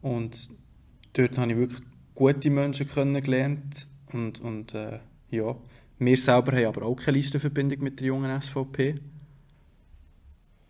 Und 0.02 0.50
dort 1.14 1.38
habe 1.38 1.52
ich 1.52 1.58
wirklich 1.58 1.82
gute 2.14 2.50
Menschen 2.50 2.88
kennengelernt. 2.88 3.88
Und, 4.12 4.40
und 4.42 4.74
äh, 4.74 5.00
ja, 5.32 5.56
wir 6.00 6.18
selber 6.18 6.52
haben 6.54 6.66
aber 6.66 6.86
auch 6.86 6.96
keine 6.96 7.18
Listenverbindung 7.18 7.80
mit 7.80 8.00
der 8.00 8.08
jungen 8.08 8.42
SVP. 8.42 9.00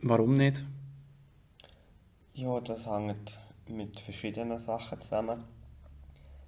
Warum 0.02 0.36
nicht? 0.36 0.64
Ja, 2.34 2.60
das 2.60 2.86
hängt 2.86 3.40
mit 3.68 4.00
verschiedenen 4.00 4.60
Sachen 4.60 5.00
zusammen. 5.02 5.44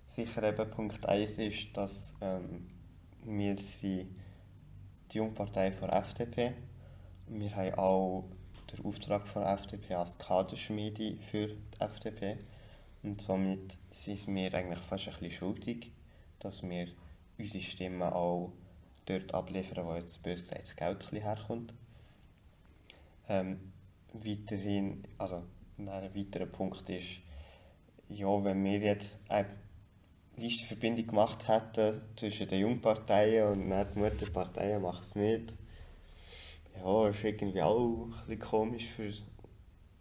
Sicher 0.07 0.43
eben 0.43 0.69
Punkt 0.69 1.05
1 1.05 1.37
ist, 1.39 1.75
dass 1.75 2.15
ähm, 2.21 2.67
wir 3.23 3.57
sind 3.57 4.07
die 5.11 5.17
Jungpartei 5.17 5.71
von 5.71 5.89
FDP. 5.89 6.53
Wir 7.29 7.53
haben 7.57 7.73
auch 7.73 8.23
den 8.71 8.85
Auftrag 8.85 9.27
von 9.27 9.43
FDP 9.43 9.95
als 9.95 10.17
Kaderschmiede 10.17 11.17
für 11.17 11.47
die 11.47 11.79
FDP. 11.79 12.37
Und 13.03 13.21
somit 13.21 13.77
sind 13.91 14.33
wir 14.33 14.53
eigentlich 14.53 14.79
fast 14.79 15.07
ein 15.07 15.13
bisschen 15.15 15.31
schuldig, 15.31 15.91
dass 16.39 16.63
wir 16.63 16.87
unsere 17.37 17.63
Stimmen 17.63 18.01
auch 18.01 18.53
dort 19.05 19.33
abliefern, 19.33 19.85
wo 19.85 19.95
jetzt 19.95 20.23
bös 20.23 20.41
gesagt 20.41 20.61
das 20.61 20.75
Geld 20.77 20.91
ein 20.91 20.99
bisschen 20.99 21.21
herkommt. 21.21 21.73
Ähm, 23.27 23.73
weiterhin, 24.13 25.03
also 25.17 25.43
ein 25.77 25.87
weiterer 25.87 26.45
Punkt 26.45 26.89
ist, 26.89 27.19
ja, 28.07 28.41
wenn 28.41 28.63
wir 28.63 28.79
jetzt 28.79 29.19
eine 29.27 29.49
Listenverbindung 30.37 31.07
gemacht 31.07 31.49
hätten 31.49 32.01
zwischen 32.15 32.47
den 32.47 32.61
Jungparteien 32.61 33.49
und 33.49 33.69
die 33.69 33.99
Mutterparteien 33.99 34.81
macht 34.81 35.01
es 35.03 35.15
nicht. 35.15 35.57
Ja, 36.79 37.09
ist 37.09 37.23
irgendwie 37.23 37.61
auch 37.61 38.05
ein 38.05 38.11
bisschen 38.27 38.39
komisch 38.39 38.87
für 38.87 39.11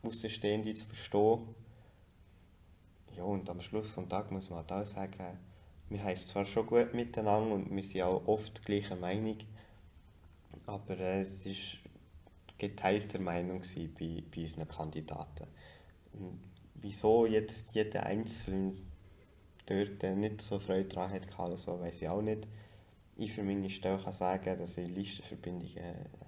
Außenstehende 0.02 0.75
zu 0.75 0.85
verstehen. 0.85 1.54
Ja, 3.16 3.25
und 3.25 3.49
am 3.49 3.61
Schluss 3.61 3.95
des 3.95 4.09
Tages 4.09 4.30
muss 4.30 4.50
man 4.50 4.59
halt 4.59 4.73
auch 4.73 4.85
sagen, 4.85 5.38
wir 5.88 6.02
haben 6.02 6.12
es 6.12 6.26
zwar 6.26 6.45
schon 6.45 6.66
gut 6.66 6.92
miteinander 6.95 7.54
und 7.54 7.75
wir 7.75 7.85
sind 7.85 8.02
auch 8.02 8.26
oft 8.26 8.64
gleicher 8.64 8.97
Meinung, 8.97 9.38
aber 10.66 10.99
äh, 10.99 11.21
es 11.21 11.47
war 11.47 11.80
geteilter 12.59 13.21
Meinung 13.21 13.62
bei, 13.99 14.23
bei 14.35 14.42
unseren 14.42 14.68
Kandidaten. 14.68 15.47
Und 16.12 16.40
wieso 16.75 17.26
jetzt 17.26 17.75
jeder 17.75 18.04
Einzelne 18.04 18.75
dort 19.66 20.02
nicht 20.16 20.40
so 20.40 20.59
Freude 20.59 20.88
daran 20.88 21.12
hat, 21.12 21.38
oder 21.38 21.56
so, 21.56 21.80
weiß 21.80 22.02
ich 22.02 22.09
auch 22.09 22.23
nicht. 22.23 22.47
Ich 23.16 23.33
für 23.33 23.42
meine 23.42 23.71
Stelle 23.71 23.99
kann 23.99 24.12
sagen, 24.12 24.59
dass 24.59 24.76
ich 24.76 24.88
Listenverbindungen 24.88 25.85
einfach 25.85 26.25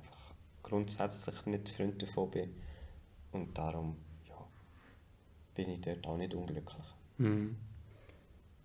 grundsätzlich 0.63 1.47
nicht 1.47 1.69
Freund 1.69 2.03
davon 2.03 2.31
bin. 2.31 2.51
Und 3.33 3.57
darum 3.57 3.97
ja, 4.29 4.35
bin 5.55 5.71
ich 5.71 5.81
dort 5.81 6.07
auch 6.07 6.17
nicht 6.17 6.35
unglücklich. 6.35 6.87
Mhm. 7.19 7.57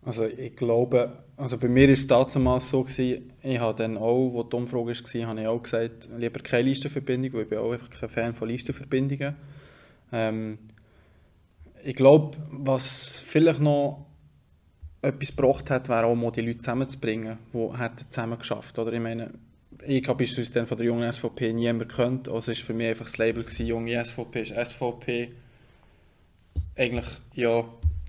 Also 0.06 0.26
ich 0.26 0.56
glaube, 0.56 1.24
also 1.38 1.58
bei 1.58 1.70
mir 1.70 1.88
war 1.88 1.94
es 1.94 2.08
damals 2.08 2.70
so, 2.70 2.84
gewesen, 2.84 3.32
ich 3.42 3.60
habe 3.60 3.78
dann 3.78 3.98
auch, 3.98 4.34
wo 4.34 4.44
die 4.44 4.56
Umfrage 4.56 4.88
war, 4.88 5.28
habe 5.28 5.42
ich 5.42 5.48
auch 5.48 5.64
gesagt, 5.64 6.10
lieber 6.18 6.40
keine 6.42 6.70
Listenverbindung, 6.70 7.34
weil 7.34 7.44
ich 7.44 7.50
bin 7.50 7.60
auch 7.60 7.72
einfach 7.72 7.90
kein 7.90 8.10
Fan 8.10 8.34
von 8.34 8.50
Listenverbindungen. 8.50 9.36
Ähm, 10.12 10.60
ich 11.86 11.96
glaube, 11.96 12.38
was 12.52 13.08
vielleicht 13.08 13.62
noch 13.62 14.06
etwas 15.02 15.36
gebracht 15.36 15.70
hat, 15.70 15.90
wäre 15.90 16.06
auch 16.06 16.16
mal 16.16 16.32
die 16.32 16.42
Leute 16.42 16.60
zusammenzubringen, 16.60 17.38
die 17.54 17.78
hätten 17.78 18.06
zusammen 18.10 18.40
geschafft. 18.40 18.78
Oder 18.80 18.94
ich 18.94 19.02
meine, 19.02 19.32
ich 19.86 20.08
habe 20.08 20.24
beispielsweise 20.24 20.66
von 20.66 20.78
der 20.78 20.86
jungen 20.86 21.12
SVP 21.12 21.54
niemand 21.54 21.90
gekannt, 21.90 22.30
also 22.30 22.52
war 22.52 22.56
für 22.56 22.74
mich 22.74 22.88
einfach 22.88 23.06
das 23.06 23.18
Label 23.18 23.44
gewesen, 23.44 23.66
junge 23.66 24.04
SVP 24.04 24.42
ist 24.42 24.70
SVP. 24.70 25.32
Eigentlich, 26.76 27.06
ja, 27.34 27.66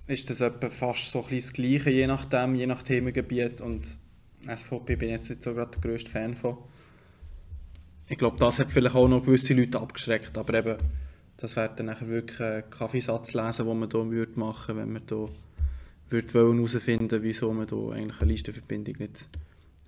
ist 0.07 0.31
das 0.31 0.41
etwa 0.41 0.71
fast 0.71 1.11
so 1.11 1.25
ein 1.25 1.37
das 1.37 1.53
Gleiche, 1.53 1.91
je 1.91 2.07
nachdem, 2.07 2.55
je 2.55 2.67
nach 2.67 2.83
Themengebiet 2.83 3.61
und 3.61 3.99
SVP 4.47 4.97
bin 4.97 5.09
ich 5.09 5.17
jetzt 5.17 5.31
nicht 5.31 5.43
so 5.43 5.55
gerade 5.55 5.73
der 5.73 5.81
grösste 5.81 6.11
Fan 6.11 6.35
von. 6.35 6.59
Ich 8.09 8.19
glaube, 8.19 8.39
das 8.39 8.59
hat 8.59 8.71
vielleicht 8.71 8.95
auch 8.95 9.09
noch 9.09 9.25
gewisse 9.25 9.55
Leute 9.55 9.81
abgeschreckt, 9.81 10.37
aber 10.37 10.55
eben, 10.55 10.77
das 11.39 11.57
wäre 11.57 11.75
dann 11.75 11.87
nachher 11.87 12.09
wirklich 12.09 12.41
ein 12.41 12.69
Kaffeesatz 12.71 13.33
lesen, 13.33 13.67
den 13.67 13.79
man 13.79 13.91
hier 13.91 14.29
machen 14.35 14.77
würde, 14.77 14.81
wenn 14.81 14.93
man 14.93 15.03
hier 15.09 15.29
würde 16.11 16.33
herausfinden 16.33 17.23
wieso 17.23 17.53
man 17.53 17.67
hier 17.67 17.93
eigentlich 17.93 18.21
eine 18.21 18.31
Listenverbindung 18.31 18.97
nicht 18.99 19.27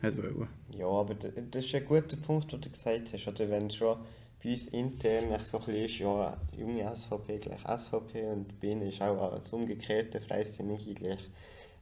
hat 0.02 0.16
wollen. 0.16 0.48
Ja, 0.76 0.86
aber 0.86 1.14
das 1.14 1.64
ist 1.64 1.74
ein 1.74 1.84
guter 1.84 2.16
Punkt, 2.16 2.52
den 2.52 2.60
du 2.60 2.70
gesagt 2.70 3.12
hast. 3.12 3.26
Oder 3.28 3.48
wenn 3.50 3.70
schon 3.70 3.98
bei 4.42 4.50
uns 4.52 4.68
intern 4.68 5.24
so 5.42 5.58
ein 5.58 5.64
bisschen 5.64 5.84
ist, 5.84 5.98
ja, 5.98 6.36
junge 6.56 6.96
SVP 6.96 7.38
gleich 7.38 7.60
SVP 7.80 8.26
und 8.26 8.62
ihnen 8.62 8.82
ist 8.82 9.00
auch 9.02 9.38
das 9.38 9.52
umgekehrte 9.52 10.20
Freisinnige 10.20 10.94
gleich 10.94 11.30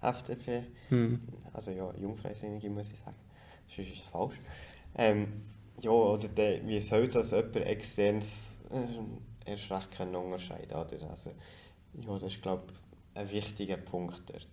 FDP. 0.01 0.65
Hm. 0.89 1.21
Also 1.53 1.71
ja, 1.73 1.93
Jungfreisinnige 1.97 2.71
muss 2.71 2.93
ich 2.93 2.99
sagen. 2.99 3.17
Sonst 3.75 3.91
ist 3.91 4.03
es 4.03 4.07
falsch. 4.09 4.37
Ähm, 4.97 5.43
ja, 5.81 5.91
oder 5.91 6.29
der, 6.29 6.67
wie 6.67 6.81
soll 6.81 7.09
das 7.09 7.33
jemand 7.33 7.57
externes 7.57 8.59
äh, 8.71 9.51
erst 9.51 9.71
recht 9.71 9.91
können 9.97 10.15
unterscheiden 10.15 10.77
oder? 10.77 11.11
Also, 11.11 11.31
ja, 11.95 12.19
das 12.19 12.33
ist 12.33 12.43
glaube 12.43 12.65
ich 12.69 13.19
ein 13.19 13.31
wichtiger 13.31 13.77
Punkt 13.77 14.23
dort. 14.31 14.49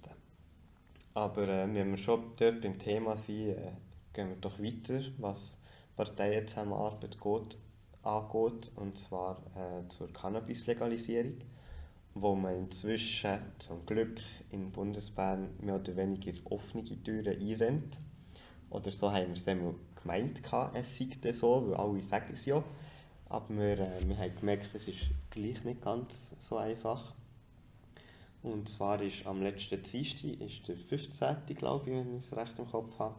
Aber 1.14 1.48
äh, 1.48 1.74
wenn 1.74 1.92
wir 1.92 1.98
schon 1.98 2.34
dort 2.38 2.62
beim 2.62 2.80
Thema 2.80 3.18
sind, 3.18 3.50
äh, 3.50 3.72
gehen 4.14 4.30
wir 4.30 4.38
doch 4.38 4.60
weiter, 4.60 5.02
was 5.18 5.58
Parteienzusammenarbeit 5.96 7.20
geht, 7.20 7.58
angeht, 8.04 8.72
und 8.76 8.98
zwar 8.98 9.42
äh, 9.56 9.88
zur 9.90 10.12
Cannabis-Legalisierung, 10.14 11.38
wo 12.14 12.36
man 12.36 12.56
inzwischen 12.56 13.40
zum 13.60 13.86
Glück 13.86 14.20
in 14.52 14.72
Bundesbern 14.72 15.50
mehr 15.60 15.76
oder 15.76 15.96
weniger 15.96 16.34
offene 16.50 16.84
Türen 16.84 17.40
einrennt. 17.40 18.00
Oder 18.70 18.92
so 18.92 19.12
haben 19.12 19.28
wir 19.28 19.34
es 19.34 19.48
einmal 19.48 19.76
gemeint, 20.02 20.42
es 20.74 20.98
sei 20.98 21.34
so, 21.34 21.70
weil 21.70 21.76
alle 21.76 22.02
sagen 22.02 22.34
es 22.34 22.46
ja. 22.46 22.64
Aber 23.30 23.50
wir, 23.50 23.80
äh, 23.80 24.08
wir 24.08 24.18
haben 24.18 24.36
gemerkt, 24.36 24.70
es 24.74 24.88
ist 24.88 25.10
gleich 25.30 25.64
nicht 25.64 25.82
ganz 25.82 26.36
so 26.40 26.58
einfach. 26.58 27.14
Und 28.44 28.68
zwar 28.70 29.02
ist 29.02 29.28
am 29.28 29.42
letzten 29.42 29.82
Dienstag, 29.84 30.42
ist 30.42 30.68
der 30.68 30.76
15. 30.76 31.56
glaube 31.56 31.90
ich, 31.90 31.96
wenn 31.96 32.18
ich 32.18 32.24
es 32.24 32.36
recht 32.36 32.58
im 32.58 32.68
Kopf 32.68 32.98
habe, 32.98 33.16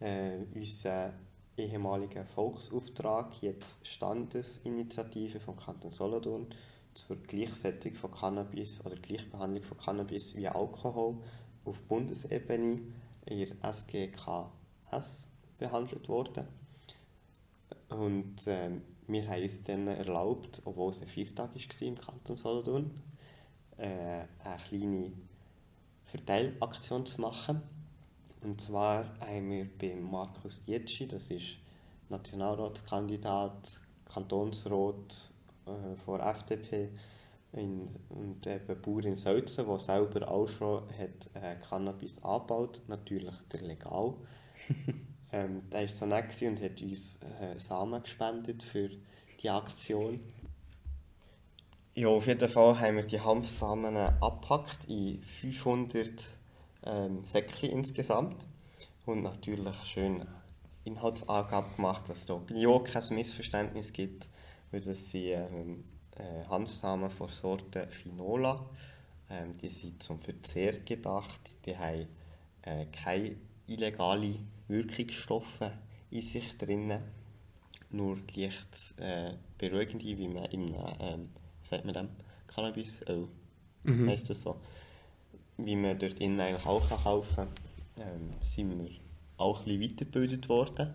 äh, 0.00 0.38
unser 0.54 1.12
ehemaliger 1.56 2.24
Volksauftrag, 2.24 3.42
jetzt 3.42 3.86
Standesinitiative 3.86 5.40
vom 5.40 5.56
Kanton 5.56 5.90
Solothurn 5.90 6.46
zur 6.94 7.16
Gleichsetzung 7.16 7.94
von 7.94 8.12
Cannabis 8.12 8.84
oder 8.84 8.96
Gleichbehandlung 8.96 9.64
von 9.64 9.78
Cannabis 9.78 10.36
wie 10.36 10.48
Alkohol 10.48 11.16
auf 11.64 11.82
Bundesebene 11.82 12.80
in 13.26 13.56
SGKS 13.62 15.28
behandelt 15.58 16.08
worden. 16.08 16.46
Und 17.88 18.46
äh, 18.46 18.70
wir 19.08 19.28
haben 19.28 19.42
uns 19.42 19.64
dann 19.64 19.86
erlaubt, 19.88 20.62
obwohl 20.64 20.90
es 20.90 21.00
ein 21.00 21.08
Viertag 21.08 21.54
war 21.54 21.88
im 21.88 21.98
Kanton 21.98 22.36
Solothurn, 22.36 22.90
eine 23.78 24.28
kleine 24.68 25.12
Verteilaktion 26.04 27.04
zu 27.04 27.20
machen. 27.20 27.62
Und 28.42 28.60
zwar 28.60 29.04
haben 29.20 29.50
wir 29.50 29.66
bei 29.78 29.94
Markus 29.96 30.64
Dietschi, 30.64 31.08
das 31.08 31.30
ist 31.30 31.56
Nationalratskandidat, 32.08 33.80
Kantonsrat 34.04 35.30
äh, 35.66 35.96
von 35.96 36.20
FDP, 36.20 36.90
in, 37.52 37.88
und 38.10 38.46
eben 38.46 38.82
Bauer 38.82 39.04
in 39.04 39.16
Sölzen, 39.16 39.66
der 39.66 39.78
selber 39.78 40.28
auch 40.28 40.46
schon 40.46 40.82
hat, 40.90 41.30
äh, 41.34 41.56
Cannabis 41.68 42.22
angebaut, 42.22 42.82
natürlich 42.86 43.34
der 43.52 43.62
legal. 43.62 44.14
ähm, 45.32 45.62
der 45.70 45.82
war 45.82 45.88
so 45.88 46.06
nett 46.06 46.42
und 46.42 46.60
hat 46.62 46.80
uns 46.82 47.18
äh, 47.40 47.58
Samen 47.58 48.02
gespendet 48.02 48.62
für 48.62 48.90
die 49.42 49.50
Aktion. 49.50 50.20
Ja, 51.98 52.08
auf 52.08 52.26
jeden 52.26 52.46
Fall 52.50 52.78
haben 52.78 52.96
wir 52.96 53.04
die 53.04 53.22
Hanfsamen 53.22 53.96
abgepackt 53.96 54.84
in 54.84 55.22
500 55.22 56.12
ähm, 56.84 57.24
Säckchen 57.24 57.70
insgesamt. 57.70 58.46
Und 59.06 59.22
natürlich 59.22 59.74
schön 59.86 60.26
Inhaltsangabe 60.84 61.74
gemacht, 61.74 62.10
dass 62.10 62.18
es 62.18 62.26
hier 62.26 62.36
Bio 62.36 62.80
kein 62.80 63.02
Missverständnis 63.14 63.94
gibt, 63.94 64.28
weil 64.70 64.82
das 64.82 65.10
sind 65.10 65.32
ähm, 65.32 65.84
äh, 66.16 66.46
Hanfsamen 66.50 67.08
von 67.08 67.30
Sorte 67.30 67.88
Finola. 67.88 68.68
Ähm, 69.30 69.56
die 69.56 69.70
sind 69.70 70.02
zum 70.02 70.20
Verzehr 70.20 70.80
gedacht, 70.80 71.40
die 71.64 71.78
haben 71.78 72.08
äh, 72.60 72.84
keine 72.92 73.36
illegalen 73.68 74.46
Wirkungsstoffe 74.68 75.70
in 76.10 76.20
sich 76.20 76.58
drin, 76.58 76.98
nur 77.88 78.18
leicht 78.34 78.98
äh, 78.98 79.32
beruhigende, 79.56 80.18
wie 80.18 80.28
man 80.28 80.44
im 80.44 80.74
ähm, 81.00 81.30
sagt 81.66 81.84
man 81.84 81.94
dem, 81.94 82.08
Cannabis-Öl, 82.46 83.28
mhm. 83.82 84.08
heisst 84.08 84.30
das 84.30 84.42
so. 84.42 84.56
Wie 85.56 85.76
man 85.76 85.98
dort 85.98 86.20
innen 86.20 86.40
eigentlich 86.40 86.66
auch 86.66 86.88
kaufen 87.02 87.34
kann, 87.36 87.48
ähm, 87.98 88.32
sind 88.40 88.78
wir 88.78 88.90
auch 89.38 89.60
ein 89.60 89.64
bisschen 89.64 89.82
weitergebildet 89.82 90.48
worden. 90.48 90.94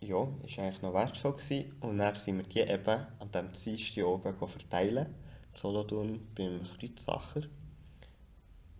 Ja, 0.00 0.16
war 0.16 0.28
eigentlich 0.58 0.82
noch 0.82 0.94
wertvoll. 0.94 1.32
Gewesen. 1.32 1.72
Und 1.80 1.98
dann 1.98 2.14
sind 2.14 2.38
wir 2.38 2.44
die 2.44 2.60
eben 2.60 3.06
an 3.18 3.30
diesem 3.32 3.52
Dienstag 3.52 4.04
oben 4.04 4.34
verteilen, 4.34 5.06
Solothurn 5.52 6.20
beim 6.34 6.62
Kreuzsacher. 6.62 7.42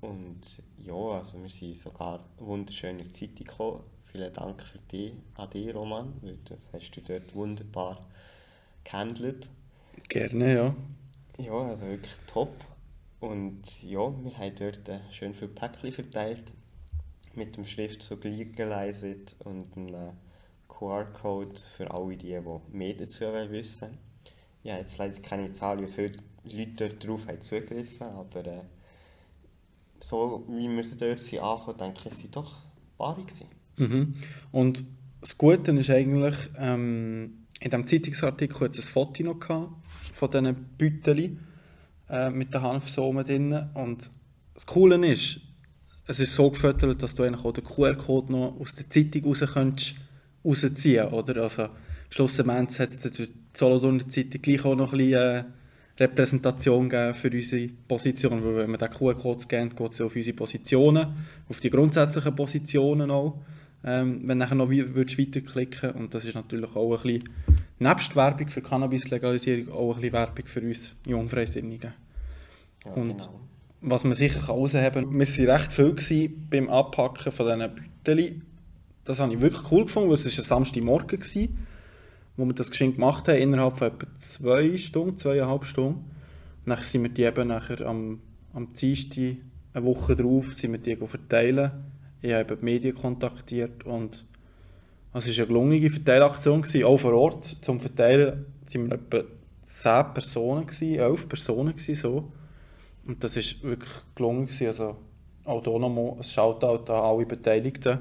Und 0.00 0.62
ja, 0.78 0.94
also 0.94 1.42
wir 1.42 1.50
sind 1.50 1.76
sogar 1.76 2.25
wunderschön 2.38 2.99
in 2.99 3.08
die 3.08 3.12
Zeitung 3.12 3.46
gekommen. 3.46 3.80
Vielen 4.06 4.32
Dank 4.32 4.62
für 4.62 4.78
dich, 4.78 5.12
an 5.34 5.50
dich, 5.50 5.75
Roman, 5.75 6.14
weil 6.22 6.38
das 6.44 6.72
hast 6.72 6.90
du 6.92 7.00
dort 7.02 7.34
wunderbar 7.34 8.06
gehandelt. 8.82 9.50
Gerne, 10.09 10.54
ja. 10.54 10.76
Ja, 11.38 11.52
also 11.52 11.87
wirklich 11.87 12.14
top. 12.26 12.52
Und 13.21 13.83
ja, 13.83 14.00
wir 14.00 14.38
haben 14.38 14.54
dort 14.59 14.88
äh, 14.88 15.00
schön 15.11 15.35
viele 15.35 15.50
Päckchen 15.50 15.92
verteilt 15.92 16.52
mit 17.35 17.57
dem 17.57 17.66
Schriftzug 17.66 18.25
Legalized 18.25 19.37
und 19.45 19.76
einem 19.76 20.12
QR-Code 20.69 21.61
für 21.61 21.90
alle 21.90 22.16
die, 22.16 22.38
die 22.38 22.76
mehr 22.76 22.95
dazu 22.95 23.21
wissen 23.50 23.99
Ja, 24.62 24.78
jetzt 24.78 24.99
leider 24.99 25.21
keine 25.21 25.50
Zahl, 25.52 25.83
wie 25.83 25.87
viele 25.87 26.12
Leute 26.45 26.88
dort 26.88 27.07
drauf 27.07 27.28
haben 27.28 27.40
zugegriffen, 27.40 28.07
aber 28.07 28.47
äh, 28.47 28.62
so 30.00 30.45
wie 30.49 30.69
wir 30.69 30.85
sie 30.85 30.97
dort 30.97 31.21
sind 31.21 31.40
angekommen, 31.40 31.78
denke 31.78 32.09
ich, 32.09 32.14
sind 32.14 32.35
doch 32.35 32.57
paar 32.97 33.16
gewesen. 33.16 33.47
Mhm. 33.76 34.14
Und 34.52 34.85
das 35.21 35.37
Gute 35.37 35.73
ist 35.73 35.90
eigentlich, 35.90 36.37
ähm, 36.57 37.47
in 37.61 37.71
diesem 37.71 37.87
Zeitungsartikel 37.87 38.61
hat 38.61 38.75
es 38.75 38.88
ein 38.88 38.92
Foto 38.92 39.23
noch 39.23 39.38
gehabt 39.38 39.73
von 40.12 40.30
diesen 40.30 40.57
Beuteln 40.78 41.38
äh, 42.09 42.30
mit 42.30 42.52
den 42.52 42.62
Hanfsamen 42.62 43.25
drin. 43.25 43.69
Und 43.75 44.11
das 44.54 44.66
Coole 44.66 44.97
ist, 45.07 45.40
es 46.07 46.21
ist 46.21 46.35
so 46.35 46.50
gefüttert, 46.50 47.02
dass 47.02 47.14
du 47.14 47.23
eigentlich 47.23 47.45
auch 47.45 47.52
den 47.52 47.64
QR-Code 47.64 48.33
noch 48.33 48.57
aus 48.61 48.75
der 48.75 48.90
Zeitung 48.90 49.25
raus 49.25 49.45
könntest, 49.52 49.95
rausziehen 50.45 51.07
oder? 51.09 51.42
Also, 51.42 51.69
schlussendlich 52.11 52.78
hat 52.78 52.90
es 52.90 53.12
die 53.12 53.28
Solothurner 53.54 54.09
Zeitung 54.09 54.42
gleich 54.42 54.64
auch 54.64 54.75
noch 54.75 54.92
ein 54.92 54.99
bisschen 54.99 55.21
äh, 55.21 55.45
Repräsentation 56.00 56.88
geben 56.88 57.14
für 57.14 57.30
unsere 57.30 57.69
Position, 57.87 58.42
weil 58.42 58.57
wenn 58.57 58.71
man 58.71 58.80
den 58.80 58.90
QR-Code 58.90 59.42
scannt, 59.42 59.76
geht 59.76 59.92
es 59.92 60.00
auf 60.00 60.16
unsere 60.16 60.37
Positionen, 60.37 61.14
auf 61.49 61.61
die 61.61 61.71
grundsätzlichen 61.71 62.35
Positionen 62.35 63.11
auch, 63.11 63.38
ähm, 63.85 64.23
wenn 64.23 64.38
du 64.38 64.45
nachher 64.45 64.54
noch 64.54 64.71
würdest 64.71 65.19
weiterklicken 65.19 65.90
und 65.92 66.14
das 66.14 66.25
ist 66.25 66.35
natürlich 66.35 66.75
auch 66.75 66.97
ein 66.97 67.02
bisschen, 67.02 67.30
nebst 67.80 68.14
Werbung 68.14 68.49
für 68.49 68.62
Cannabis-Legalisierung, 68.62 69.72
auch 69.72 69.94
ein 69.94 70.00
bisschen 70.00 70.12
Werbung 70.12 70.46
für 70.46 70.60
uns 70.60 70.94
Jungfreisinnigen. 71.06 71.92
Ja, 72.84 72.92
und 72.92 73.18
genau. 73.18 73.40
was 73.80 74.04
man 74.04 74.14
sicher 74.14 74.46
herausheben 74.46 75.10
kann, 75.10 75.18
wir 75.18 75.49
waren 75.49 75.56
recht 75.56 75.72
viel 75.72 76.28
beim 76.28 76.68
Abpacken 76.68 77.32
von 77.32 77.46
diesen 77.46 77.75
Beuteln. 77.75 78.42
Das 79.04 79.18
habe 79.18 79.32
ich 79.32 79.40
wirklich 79.40 79.70
cool 79.72 79.84
gefunden, 79.84 80.10
weil 80.10 80.16
es 80.16 80.25
war 80.26 80.44
ein 80.44 80.46
Samstagmorgen 80.46 81.20
war 81.20 81.49
wo 82.37 82.46
wir 82.46 82.54
das 82.54 82.70
geschenkt 82.70 82.96
gemacht 82.96 83.28
haben, 83.28 83.38
innerhalb 83.38 83.76
von 83.76 83.88
etwa 83.88 84.06
zwei 84.20 84.76
Stunden, 84.78 85.18
zweieinhalb 85.18 85.64
Stunden. 85.64 86.04
dann 86.64 86.82
sind 86.82 87.02
wir 87.02 87.10
die 87.10 87.22
eben 87.22 87.49
nachher 87.49 87.87
am, 87.87 88.20
am 88.54 88.72
Dienstag, 88.72 89.37
eine 89.72 89.84
Woche 89.84 90.16
drauf, 90.16 90.54
sind 90.54 90.72
wir 90.72 90.78
die 90.78 90.96
verteilen. 90.96 91.70
Ich 92.22 92.32
habe 92.32 92.56
die 92.56 92.64
Medien 92.64 92.94
kontaktiert 92.94 93.84
und 93.84 94.25
es 95.12 95.26
war 95.26 95.34
eine 95.34 95.46
gelungene 95.46 95.90
Verteilaktion. 95.90 96.62
Gewesen. 96.62 96.84
Auch 96.84 96.98
vor 96.98 97.14
Ort 97.14 97.44
zum 97.44 97.80
Verteilen 97.80 98.46
waren 98.72 98.90
wir 98.90 98.96
etwa 98.96 99.24
zehn 99.64 100.14
Personen, 100.14 100.66
gewesen, 100.66 100.94
elf 100.94 101.28
Personen 101.28 101.76
gewesen, 101.76 102.00
so. 102.00 102.32
Und 103.06 103.24
das 103.24 103.36
ist 103.36 103.62
wirklich 103.62 103.92
gelungen. 104.14 104.46
Gewesen. 104.46 104.68
Also 104.68 104.96
auch 105.44 105.64
hier 105.64 105.78
nochmal 105.78 106.16
ein 106.16 106.22
Shoutout 106.22 106.92
an 106.92 107.00
alle 107.00 107.26
Beteiligten. 107.26 107.98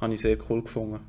Habe 0.00 0.14
ich 0.14 0.20
sehr 0.20 0.38
cool 0.48 0.62
gefunden. 0.62 1.00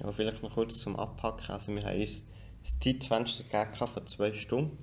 Ja, 0.00 0.10
vielleicht 0.10 0.42
noch 0.42 0.52
kurz 0.52 0.78
zum 0.80 0.96
Abpacken. 0.96 1.50
Also 1.50 1.74
wir 1.74 1.82
haben 1.82 2.00
uns 2.00 2.22
ein 2.64 2.80
Zeitfenster 2.80 3.44
gegeben 3.44 3.86
von 3.86 4.06
zwei 4.06 4.32
Stunden. 4.32 4.76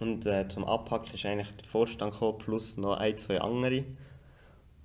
Und 0.00 0.26
äh, 0.26 0.48
zum 0.48 0.64
Abpacken 0.64 1.14
ist 1.14 1.24
eigentlich 1.24 1.50
der 1.56 1.66
Vorstand 1.66 2.12
gekommen, 2.12 2.38
plus 2.38 2.76
noch 2.76 2.98
ein, 2.98 3.16
zwei 3.16 3.40
andere. 3.40 3.84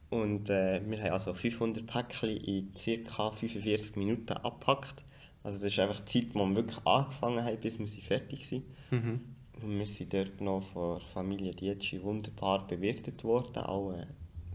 Und 0.10 0.50
äh, 0.50 0.82
wir 0.86 1.02
haben 1.02 1.12
also 1.12 1.34
500 1.34 1.86
Päckchen 1.86 2.38
in 2.38 2.72
ca. 2.74 3.32
45 3.32 3.96
Minuten 3.98 4.34
abgepackt. 4.34 5.04
Also 5.44 5.60
das 5.60 5.74
ist 5.74 5.80
einfach 5.80 6.02
die 6.02 6.24
Zeit, 6.24 6.36
wo 6.36 6.46
wir 6.46 6.56
wirklich 6.56 6.86
angefangen 6.86 7.44
haben, 7.44 7.58
bis 7.60 7.78
wir 7.80 7.88
fertig 7.88 8.48
sind. 8.48 8.66
Mhm. 8.92 9.22
Und 9.62 9.80
wir 9.80 9.88
sind 9.88 10.14
dort 10.14 10.40
noch 10.40 10.62
von 10.62 11.00
der 11.00 11.08
Familie 11.08 11.54
Dietschi 11.54 12.02
wunderbar 12.02 12.68
bewirtet 12.68 13.24
worden. 13.24 13.58
Auch 13.58 13.92
äh, 13.94 14.06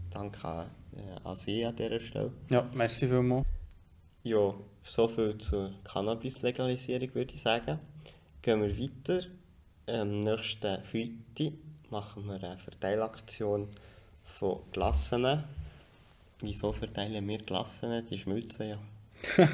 danke 0.09 0.47
an, 0.47 0.69
äh, 0.95 1.27
an 1.27 1.35
Sie 1.35 1.65
an 1.65 1.75
dieser 1.75 1.99
Stelle. 1.99 2.31
Ja, 2.49 2.67
merci 2.73 3.07
vielmals. 3.07 3.45
Ja, 4.23 4.53
soviel 4.83 5.37
zur 5.37 5.71
Cannabis-Legalisierung 5.83 7.13
würde 7.13 7.33
ich 7.33 7.41
sagen. 7.41 7.79
Gehen 8.41 8.61
wir 8.61 8.77
weiter. 8.77 9.25
Am 9.85 10.21
nächsten 10.21 10.81
Freitag 10.83 11.53
machen 11.89 12.25
wir 12.25 12.41
eine 12.41 12.57
Verteilaktion 12.57 13.67
von 14.43 14.59
Glassen. 14.73 15.25
Wieso 16.41 16.73
verteilen 16.73 17.25
wir 17.29 17.37
Glassen? 17.37 18.05
Die 18.09 18.17
schmilzen 18.17 18.71
ja. 18.71 18.77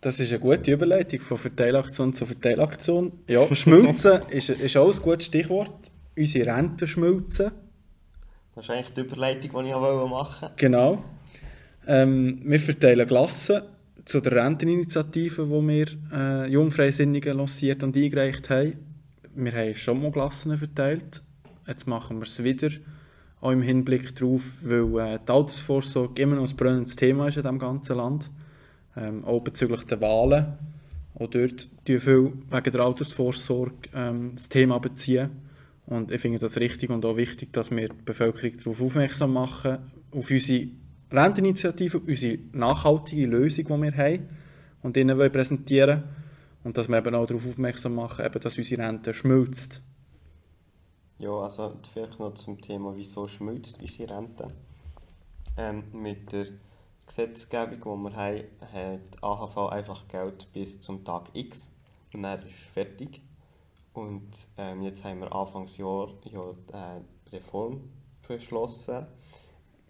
das 0.00 0.20
ist 0.20 0.30
eine 0.30 0.38
gute 0.38 0.70
Überleitung 0.70 1.20
von 1.20 1.36
Verteilaktion 1.36 2.14
zu 2.14 2.26
Verteilaktion. 2.26 3.12
Ja, 3.26 3.52
schmilzen 3.56 4.20
ist, 4.30 4.50
ist 4.50 4.76
auch 4.76 4.94
ein 4.94 5.02
gutes 5.02 5.26
Stichwort. 5.26 5.90
Unsere 6.16 6.54
Renten 6.54 6.86
schmilzen. 6.86 7.50
Das 8.54 8.64
ist 8.64 8.70
eigentlich 8.70 8.94
die 8.94 9.00
Überleitung, 9.00 9.64
die 9.64 9.68
ich 9.68 9.74
auch 9.74 10.08
machen 10.08 10.42
wollte. 10.42 10.54
Genau. 10.56 11.02
Ähm, 11.88 12.42
wir 12.44 12.60
verteilen 12.60 13.08
Glassen 13.08 13.62
zu 14.04 14.20
der 14.20 14.44
Renteninitiative, 14.44 15.44
die 15.44 15.68
wir 15.68 15.86
äh, 16.12 16.46
Jungfreisinnigen 16.52 17.36
lanciert 17.36 17.82
und 17.82 17.96
eingereicht 17.96 18.48
haben. 18.48 18.74
Wir 19.34 19.52
haben 19.52 19.74
schon 19.74 20.00
mal 20.00 20.12
Glassen 20.12 20.56
verteilt. 20.56 21.20
Jetzt 21.66 21.88
machen 21.88 22.18
wir 22.18 22.26
es 22.26 22.44
wieder, 22.44 22.70
auch 23.46 23.52
im 23.52 23.62
Hinblick 23.62 24.14
darauf, 24.16 24.58
weil 24.62 25.14
äh, 25.14 25.18
die 25.26 25.32
Altersvorsorge 25.32 26.20
immer 26.22 26.36
noch 26.36 26.48
ein 26.48 26.56
brennendes 26.56 26.96
Thema 26.96 27.28
ist 27.28 27.36
in 27.36 27.42
diesem 27.42 27.58
ganzen 27.58 27.96
Land. 27.96 28.30
Ähm, 28.96 29.24
auch 29.24 29.40
bezüglich 29.40 29.84
der 29.84 30.00
Wahlen. 30.00 30.54
Auch 31.14 31.28
dort 31.28 31.68
tun 31.84 32.00
viel 32.00 32.32
wegen 32.50 32.72
der 32.72 32.80
Altersvorsorge 32.80 33.88
ähm, 33.94 34.32
das 34.34 34.48
Thema 34.48 34.78
beziehen. 34.78 35.30
Und 35.86 36.10
ich 36.10 36.20
finde 36.20 36.38
das 36.38 36.58
richtig 36.58 36.90
und 36.90 37.04
auch 37.04 37.16
wichtig, 37.16 37.52
dass 37.52 37.70
wir 37.70 37.88
die 37.88 37.94
Bevölkerung 38.04 38.56
darauf 38.58 38.80
aufmerksam 38.82 39.32
machen, 39.32 39.78
auf 40.10 40.30
unsere 40.30 40.68
Renteninitiative, 41.12 42.00
unsere 42.00 42.38
nachhaltige 42.52 43.26
Lösung, 43.26 43.64
die 43.64 43.82
wir 43.82 43.96
haben 43.96 44.28
und 44.82 44.96
ihnen 44.96 45.16
präsentieren 45.30 46.00
wollen. 46.00 46.08
Und 46.64 46.76
dass 46.76 46.88
wir 46.88 46.98
eben 46.98 47.14
auch 47.14 47.26
darauf 47.26 47.46
aufmerksam 47.46 47.94
machen, 47.94 48.26
eben, 48.26 48.40
dass 48.40 48.58
unsere 48.58 48.82
Rente 48.82 49.14
schmilzt. 49.14 49.80
Ja, 51.18 51.30
also 51.30 51.72
vielleicht 51.90 52.18
noch 52.18 52.34
zum 52.34 52.60
Thema, 52.60 52.94
wieso 52.94 53.26
schmilzt 53.26 53.80
unsere 53.80 54.16
Rente. 54.16 54.50
Ähm, 55.56 55.84
mit 55.92 56.32
der 56.32 56.48
Gesetzgebung, 57.06 58.04
die 58.04 58.10
wir 58.10 58.16
haben, 58.16 58.44
hat 58.72 59.22
AHV 59.22 59.56
einfach 59.70 60.08
Geld 60.08 60.52
bis 60.52 60.80
zum 60.80 61.04
Tag 61.04 61.30
X 61.32 61.68
und 62.12 62.22
dann 62.22 62.38
ist 62.40 62.58
fertig. 62.74 63.22
Und 63.94 64.30
ähm, 64.58 64.82
jetzt 64.82 65.04
haben 65.04 65.20
wir 65.20 65.32
Anfangsjahr 65.34 66.08
ja 66.24 66.54
eine 66.72 67.04
Reform 67.32 67.80
beschlossen 68.26 69.06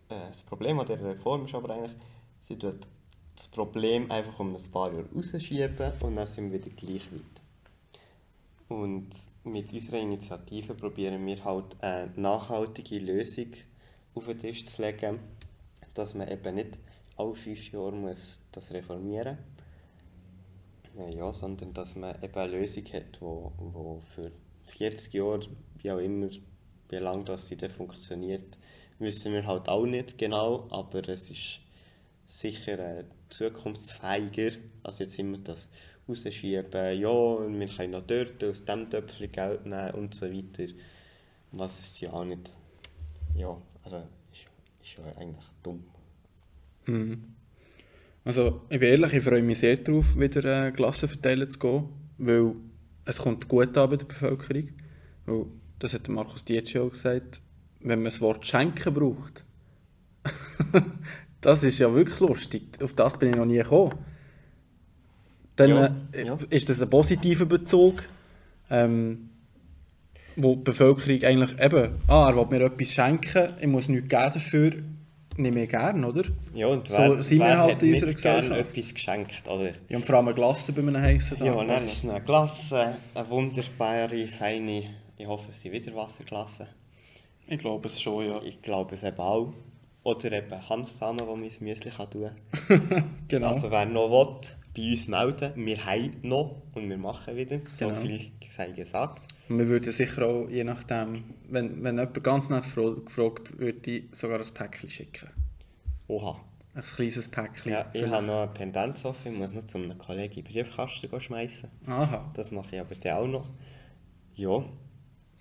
äh, 0.09 0.29
das 0.29 0.43
Problem 0.43 0.79
an 0.79 0.87
dieser 0.87 1.05
Reform 1.05 1.45
ist 1.45 1.55
aber 1.55 1.75
eigentlich, 1.75 1.97
sie 2.41 2.57
tut 2.57 2.87
das 3.35 3.49
Problem 3.49 4.11
einfach 4.11 4.39
um 4.39 4.55
ein 4.55 4.71
paar 4.73 4.93
Jahre 4.93 5.09
rausschieben 5.15 5.93
und 6.01 6.17
dann 6.17 6.27
sind 6.27 6.53
wir 6.53 6.65
wieder 6.65 6.75
gleich 6.75 7.13
weit. 7.13 7.36
Und 8.69 9.11
mit 9.45 9.73
unserer 9.73 10.01
Initiative 10.01 10.75
probieren 10.75 11.25
wir 11.25 11.45
halt 11.45 11.81
eine 11.81 12.11
nachhaltige 12.17 12.99
Lösung 12.99 13.53
auf 14.15 14.27
den 14.27 14.41
Tisch 14.41 14.65
zu 14.65 14.83
legen, 14.83 15.21
dass 15.95 16.15
man 16.15 16.29
eben 16.29 16.55
nicht 16.55 16.79
alle 17.17 17.35
fünf 17.35 17.71
Jahre 17.71 17.93
muss 17.93 18.41
das 18.53 18.73
reformieren 18.73 19.39
muss, 20.95 21.15
ja, 21.15 21.33
sondern 21.33 21.73
dass 21.75 21.95
man 21.95 22.21
eben 22.23 22.35
eine 22.35 22.53
Lösung 22.53 22.85
hat, 22.93 23.21
wo, 23.21 23.53
wo 23.59 24.03
für 24.15 24.33
40 24.67 25.15
Jahre, 25.15 25.47
wie 25.79 25.91
auch 25.91 25.99
immer, 25.99 26.29
wie 26.89 26.97
lange 26.97 27.25
das 27.25 27.49
sie 27.49 27.57
dann 27.57 27.71
funktioniert, 27.71 28.59
wissen 28.99 29.33
wir 29.33 29.47
halt 29.47 29.69
auch 29.69 29.87
nicht 29.87 30.19
genau, 30.19 30.67
aber 30.71 31.09
es 31.09 31.31
ist 31.31 31.61
sicher 32.27 32.79
äh, 32.79 33.05
zukunftsfähiger, 33.29 34.57
als 34.83 34.99
jetzt 34.99 35.19
immer 35.19 35.39
das 35.39 35.71
rausschieben, 36.09 37.01
ja, 37.01 37.09
wir 37.09 37.69
können 37.69 37.91
noch 37.93 38.07
dort 38.07 38.43
aus 38.45 38.65
dem 38.65 38.89
Töpfchen 38.89 39.33
Geld 39.33 39.67
nehmen 39.67 39.91
und 39.93 40.15
so 40.15 40.27
weiter, 40.27 40.73
was 41.53 41.99
ja 42.01 42.13
auch 42.13 42.25
nicht, 42.25 42.51
ja, 43.35 43.57
also 43.83 43.97
ist, 44.33 44.47
ist 44.83 44.99
ja 44.99 45.21
eigentlich 45.21 45.45
dumm. 45.63 45.85
Mhm. 46.87 47.35
Also, 48.25 48.63
ich 48.69 48.81
bin 48.81 48.89
ehrlich, 48.89 49.13
ich 49.13 49.23
freue 49.23 49.43
mich 49.43 49.61
sehr 49.61 49.77
darauf, 49.77 50.19
wieder 50.19 50.67
äh, 50.67 50.73
Klassen 50.73 51.09
verteilen 51.09 51.51
zu 51.51 51.59
gehen, 51.59 51.89
weil 52.19 52.55
es 53.05 53.19
kommt 53.19 53.47
gut 53.49 53.77
an 53.77 53.91
bei 53.91 53.97
der 53.97 54.07
Bevölkerung, 54.07 54.69
weil, 55.27 55.47
das 55.79 55.95
hat 55.95 56.09
Markus 56.09 56.45
Dietschi 56.45 56.79
auch 56.79 56.91
gesagt, 56.91 57.41
wenn 57.81 58.01
man 58.01 58.11
das 58.11 58.21
Wort 58.21 58.47
schenken 58.47 58.95
braucht, 58.95 59.45
das 61.41 61.63
ist 61.63 61.79
ja 61.79 61.93
wirklich 61.95 62.19
lustig. 62.21 62.83
Auf 62.83 62.95
das 62.95 63.19
bin 63.19 63.31
ich 63.31 63.37
noch 63.37 63.45
nie 63.45 63.59
gekommen. 63.59 63.95
Dann 65.57 65.71
ja, 65.71 65.97
äh, 66.13 66.27
ja. 66.27 66.39
ist 66.51 66.69
das 66.69 66.81
ein 66.83 66.91
positiver 66.91 67.47
Bezug. 67.47 68.05
Ähm, 68.71 69.31
wo 70.37 70.55
die 70.55 70.63
Bevölkerung 70.63 71.23
eigentlich 71.25 71.59
eben, 71.61 71.95
ah, 72.09 72.29
er 72.29 72.37
will 72.37 72.47
mir 72.47 72.67
etwas 72.67 72.93
schenken, 72.93 73.55
ich 73.59 73.67
muss 73.67 73.89
nichts 73.89 74.09
geben 74.09 74.31
dafür, 74.35 74.71
nehme 75.39 75.65
ich 75.65 75.71
gerne, 75.71 76.07
oder? 76.07 76.25
Ja, 76.55 76.67
und 76.69 76.89
So 76.89 76.99
wer, 76.99 77.23
sind 77.23 77.39
wir 77.39 77.59
halt 77.59 77.83
in 77.83 77.95
unserer 77.95 78.13
gern 78.13 78.41
Gesellschaft. 78.41 78.71
etwas 78.77 78.95
geschenkt, 78.95 79.49
oder? 79.49 79.71
Ja, 79.89 79.97
und 79.97 80.05
vor 80.05 80.17
allem 80.17 80.29
eine 80.29 80.35
Glasse 80.35 80.73
bei 80.73 80.83
einem 80.83 81.01
heißen 81.01 81.39
Tag. 81.39 81.47
Ja, 81.47 81.65
dann 81.65 81.87
ist 81.87 82.05
es 82.05 82.11
eine 82.11 82.21
Glasse, 82.21 82.97
eine 83.15 83.31
wunderbare, 83.31 84.29
feine, 84.29 84.91
ich 85.17 85.27
hoffe, 85.27 85.49
es 85.49 85.61
sind 85.61 85.73
wieder 85.73 85.95
Wasserglassen. 85.95 86.67
Ich 87.49 87.59
glaube 87.59 87.87
es 87.87 88.01
schon, 88.01 88.27
ja. 88.27 88.41
Ich 88.43 88.61
glaube 88.61 88.95
es 88.95 89.05
eben 89.05 89.19
auch. 89.19 89.53
Oder 90.03 90.33
eben 90.33 90.69
Hanfsamen, 90.69 91.19
die 91.19 91.25
man 91.25 91.45
ins 91.45 91.61
Müsli 91.61 91.91
kann 91.91 92.11
tun 92.11 92.31
kann. 92.69 93.13
Genau. 93.29 93.49
Also 93.49 93.71
wer 93.71 93.87
noch 93.87 94.11
will, 94.11 94.51
bei 94.77 94.91
uns 94.91 95.09
melden. 95.09 95.53
Wir 95.67 95.85
haben 95.85 96.17
noch 96.23 96.63
und 96.75 96.89
wir 96.89 96.99
machen 96.99 97.37
wieder. 97.37 97.59
So 97.69 97.89
Genau. 97.89 98.01
viel 98.01 98.31
sei 98.51 98.71
gesagt. 98.73 99.23
Und 99.49 99.59
wir 99.59 99.69
würden 99.69 99.93
sicher 99.93 100.27
auch, 100.27 100.49
je 100.49 100.65
nachdem, 100.65 101.25
wenn, 101.49 101.83
wenn 101.85 101.99
jemand 101.99 102.23
ganz 102.25 102.49
nett 102.51 102.65
gefra- 102.65 103.05
gefragt 103.05 103.59
würde 103.59 103.91
ich 103.91 104.05
sogar 104.13 104.41
ein 104.41 104.55
Päckchen 104.55 104.91
schicken. 104.91 105.29
Oha. 106.09 106.41
Ein 106.75 106.83
kleines 106.83 107.29
Päckchen. 107.29 107.73
Ja, 107.73 107.87
ich 107.95 108.07
habe 108.07 108.27
noch 108.27 108.43
eine 108.43 108.53
Pendenz 108.53 109.05
offen, 109.05 109.33
ich 109.33 109.39
muss 109.39 109.53
noch 109.53 109.65
zu 109.65 109.79
einem 109.79 109.97
Kollegen 109.97 110.35
in 110.41 110.45
den 110.45 110.53
Briefkasten 110.53 111.21
schmeißen. 111.21 111.71
Aha. 111.87 112.31
Das 112.35 112.51
mache 112.51 112.75
ich 112.77 112.81
aber 112.81 112.95
dann 112.97 113.17
auch 113.17 113.27
noch. 113.27 113.47
Ja, 114.35 114.63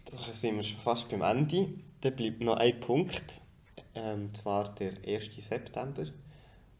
da 0.06 0.18
sind 0.34 0.56
wir 0.56 0.64
schon 0.64 0.80
fast 0.80 1.10
beim 1.10 1.22
Ende. 1.24 1.68
Dann 2.02 2.16
bleibt 2.16 2.42
noch 2.42 2.56
ein 2.58 2.80
Punkt, 2.80 3.42
ähm, 3.96 4.34
zwar 4.34 4.74
der 4.76 4.94
1. 5.06 5.32
September 5.42 6.06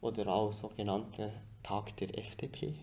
oder 0.00 0.26
auch 0.28 0.52
sogenannte 0.52 1.32
Tag 1.66 1.96
der 1.96 2.16
FDP. 2.18 2.74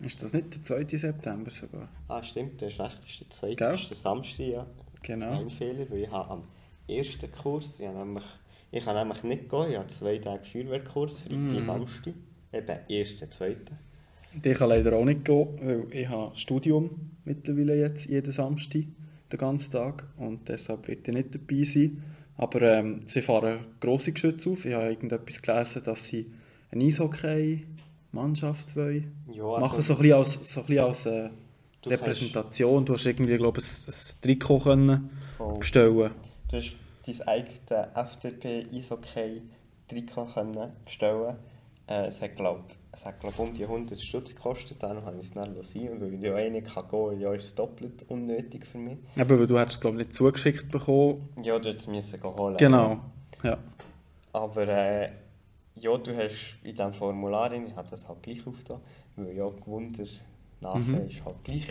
Ist 0.00 0.22
das 0.22 0.32
nicht 0.32 0.54
der 0.54 0.62
2. 0.62 0.96
September 0.96 1.50
sogar? 1.50 1.88
Ah, 2.08 2.22
stimmt, 2.22 2.62
das 2.62 2.72
ist 2.74 2.80
recht, 2.80 2.98
das 3.02 3.10
ist 3.10 3.20
der 3.20 3.30
zweite, 3.30 3.56
Gell? 3.56 3.72
das 3.72 3.80
ist 3.82 3.90
der 3.90 3.96
Samstag, 3.96 4.46
ja. 4.46 4.66
Genau. 5.02 5.40
Ein 5.40 5.50
Fehler, 5.50 5.90
weil 5.90 5.98
ich 6.04 6.10
habe 6.10 6.30
am 6.30 6.42
ersten 6.88 7.30
Kurs, 7.32 7.80
ich, 7.80 7.86
habe 7.86 7.98
nämlich, 7.98 8.24
ich 8.70 8.84
kann 8.84 8.96
nämlich 8.96 9.22
nicht 9.24 9.48
gehen, 9.48 9.70
ich 9.70 9.76
habe 9.76 9.86
zwei 9.88 10.18
Tage 10.18 10.44
Feuerwehrkurs, 10.44 11.20
Freitag, 11.20 11.38
Mhm. 11.38 11.60
Samstag, 11.60 12.14
eben 12.52 12.78
ersten, 12.88 13.30
zweiten. 13.30 13.78
Und 14.32 14.46
Ich 14.46 14.56
kann 14.56 14.68
leider 14.68 14.96
auch 14.96 15.04
nicht 15.04 15.24
gehen, 15.24 15.48
weil 15.60 15.86
ich 15.92 16.08
habe 16.08 16.36
Studium 16.38 17.10
mittlerweile 17.24 17.76
jetzt 17.76 18.06
jeden 18.06 18.32
Samstag, 18.32 18.84
den 19.32 19.38
ganzen 19.38 19.72
Tag. 19.72 20.04
Und 20.16 20.48
deshalb 20.48 20.86
wird 20.88 21.08
ich 21.08 21.14
nicht 21.14 21.34
dabei 21.34 21.64
sein. 21.64 22.02
Aber 22.36 22.62
ähm, 22.62 23.00
sie 23.06 23.22
fahren 23.22 23.66
grosse 23.80 24.12
Geschütze 24.12 24.50
auf. 24.50 24.64
Ich 24.64 24.72
habe 24.72 24.86
irgendetwas 24.86 25.42
gelesen, 25.42 25.82
dass 25.84 26.06
sie 26.06 26.32
eine 26.70 26.84
Eishockey-Mannschaft 28.12 28.76
wollen. 28.76 29.12
Ja, 29.32 29.44
also- 29.44 29.60
Machen 29.66 29.82
so 29.82 29.92
ein 29.94 29.98
bisschen 29.98 30.14
als, 30.16 30.32
so 30.52 30.60
ein 30.60 30.66
bisschen 30.66 30.84
als 30.84 31.06
äh, 31.06 31.30
Du 31.82 31.88
Repräsentation. 31.88 32.84
Du 32.84 32.92
hast 32.92 33.06
irgendwie, 33.06 33.38
glaube 33.38 33.58
ich, 33.60 33.66
ein, 33.66 33.72
ein 33.88 33.94
Trikot 34.20 34.58
können 34.60 35.08
Voll. 35.38 35.58
bestellen 35.58 36.10
Du 36.48 36.56
hast 36.56 36.76
dein 37.06 37.22
eigenes 37.28 37.60
FDP-Eishockey-Trikot 37.94 40.26
bestellen. 40.84 41.36
Äh, 41.86 42.06
es 42.06 42.20
hat, 42.20 42.36
glaube 42.36 42.64
es 42.92 43.06
hat, 43.06 43.18
glaub, 43.20 43.38
um 43.38 43.54
die 43.54 43.62
100 43.62 43.98
Stutz 43.98 44.34
gekostet. 44.34 44.82
Dann 44.82 45.02
habe 45.04 45.16
ich 45.18 45.26
es 45.26 45.32
dann 45.32 45.54
sein 45.62 45.88
und 45.88 46.00
weil 46.02 46.12
ich 46.14 46.20
ja 46.20 46.36
eh 46.36 46.50
nicht 46.50 46.66
kann 46.74 46.86
gehen 46.90 47.20
ja, 47.20 47.32
ist 47.32 47.44
es 47.46 47.54
doppelt 47.54 48.04
unnötig 48.08 48.66
für 48.66 48.76
mich. 48.78 48.98
Aber 49.18 49.38
weil 49.38 49.46
du 49.46 49.58
hättest 49.58 49.80
glaube 49.80 49.98
ich, 50.00 50.08
nicht 50.08 50.16
zugeschickt 50.16 50.70
bekommen. 50.70 51.28
Ja, 51.42 51.58
du 51.58 51.70
hättest 51.70 51.88
es 51.88 51.94
müssen 51.94 52.22
holen. 52.22 52.56
Genau. 52.58 53.00
Ja. 53.42 53.56
Aber 54.32 54.68
äh, 54.68 55.10
ja, 55.82 55.96
du 55.96 56.16
hast 56.16 56.56
in 56.62 56.70
diesem 56.72 56.92
Formular, 56.92 57.52
ich 57.52 57.74
habe 57.74 57.88
das 57.90 58.06
halt 58.08 58.22
gleich 58.22 58.46
aufgetan, 58.46 58.80
weil 59.16 59.36
ja 59.36 59.48
Gewunder, 59.48 60.04
Nase 60.60 60.92
Mhm. 60.92 61.08
ist 61.08 61.24
halt 61.24 61.44
gleich. 61.44 61.66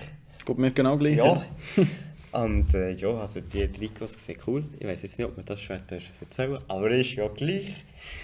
Geht 0.45 0.57
mir 0.57 0.71
genau 0.71 0.97
gleich. 0.97 1.17
Ja. 1.17 1.43
Und 2.31 2.73
äh, 2.75 2.91
ja, 2.91 3.09
also 3.17 3.41
die 3.41 3.67
Trikots 3.71 4.23
sehen 4.23 4.39
cool. 4.45 4.63
Ich 4.79 4.85
weiß 4.85 5.01
jetzt 5.01 5.17
nicht, 5.17 5.27
ob 5.27 5.35
man 5.35 5.45
das 5.45 5.61
schon 5.61 5.77
erzählen 6.21 6.59
aber 6.67 6.91
ist 6.91 7.13
ja 7.15 7.27
gleich. 7.27 7.83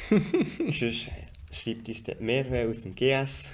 Sonst 0.72 1.10
schreibt 1.52 1.88
uns 1.88 2.04
dort 2.04 2.22
mehr 2.22 2.46
aus 2.70 2.82
dem 2.82 2.94
GS. 2.94 3.50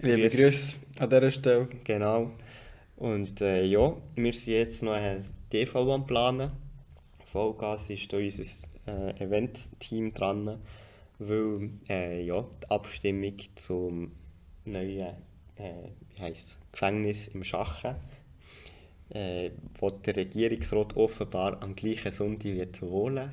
Liebe 0.00 0.28
Grüß. 0.28 0.32
Grüße 0.36 0.78
an 0.98 1.08
dieser 1.10 1.30
Stelle. 1.30 1.68
Genau. 1.84 2.30
Und 2.96 3.40
äh, 3.40 3.64
ja, 3.64 3.96
wir 4.14 4.32
sind 4.34 4.52
jetzt 4.52 4.82
noch 4.82 4.92
ein 4.92 5.24
TV 5.50 5.92
am 5.94 6.06
Planen. 6.06 6.50
Vollgas 7.24 7.88
ist 7.90 8.12
da 8.12 8.18
unser 8.18 8.42
äh, 8.86 9.24
Event-Team 9.24 10.12
dran, 10.12 10.58
weil 11.18 11.70
äh, 11.88 12.24
ja, 12.24 12.44
die 12.62 12.70
Abstimmung 12.70 13.34
zum 13.54 14.12
neuen 14.64 15.14
äh, 15.56 15.90
wie 16.14 16.20
heisst, 16.20 16.58
Gefängnis 16.72 17.28
im 17.28 17.44
Schachen, 17.44 17.94
äh, 19.10 19.50
wo 19.78 19.90
der 19.90 20.16
Regierungsrat 20.16 20.96
offenbar 20.96 21.62
am 21.62 21.76
gleichen 21.76 22.12
Sonntag 22.12 22.52
wird 22.52 22.82
wohnen 22.82 23.32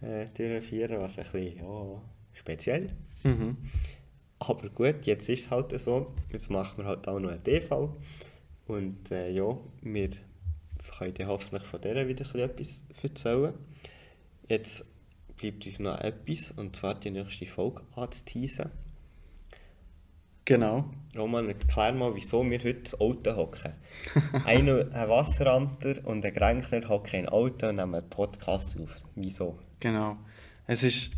äh, 0.00 0.26
durchführen, 0.36 1.00
was 1.00 1.18
ein 1.18 1.24
bisschen 1.24 1.56
ja, 1.58 2.02
speziell 2.32 2.90
Mhm. 3.24 3.56
aber 4.38 4.68
gut, 4.68 5.04
jetzt 5.06 5.28
ist 5.28 5.46
es 5.46 5.50
halt 5.50 5.78
so. 5.80 6.14
Jetzt 6.32 6.50
machen 6.50 6.78
wir 6.78 6.84
halt 6.84 7.08
auch 7.08 7.18
noch 7.18 7.30
ein 7.30 7.42
TV. 7.42 7.96
Und 8.68 9.10
äh, 9.10 9.30
ja, 9.30 9.58
wir 9.82 10.10
können 10.98 11.26
hoffentlich 11.26 11.64
von 11.64 11.80
der 11.80 12.06
wieder 12.06 12.32
etwas 12.36 12.84
erzählen. 13.02 13.54
Jetzt 14.48 14.84
bleibt 15.38 15.64
uns 15.64 15.78
noch 15.78 15.98
etwas, 16.00 16.52
und 16.56 16.76
zwar 16.76 16.94
die 16.94 17.10
nächste 17.10 17.46
Folge 17.46 17.82
anzuteasen. 17.94 18.70
Genau. 20.44 20.90
Roman, 21.14 21.46
erklär 21.48 21.92
mal, 21.92 22.14
wieso 22.14 22.42
wir 22.42 22.58
heute 22.58 22.80
das 22.82 22.98
Auto 22.98 23.36
hocken. 23.36 23.74
Einer, 24.46 24.86
ein 24.94 25.08
Wasseramter 25.08 25.96
und 26.04 26.24
ein 26.24 26.32
Gränkler 26.32 26.88
hocken 26.88 27.20
im 27.20 27.28
Auto 27.28 27.68
und 27.68 27.76
nehmen 27.76 27.96
einen 27.96 28.08
Podcast 28.08 28.78
auf. 28.80 28.94
Wieso? 29.14 29.58
Genau. 29.78 30.16
Es 30.66 30.82
ist 30.82 31.10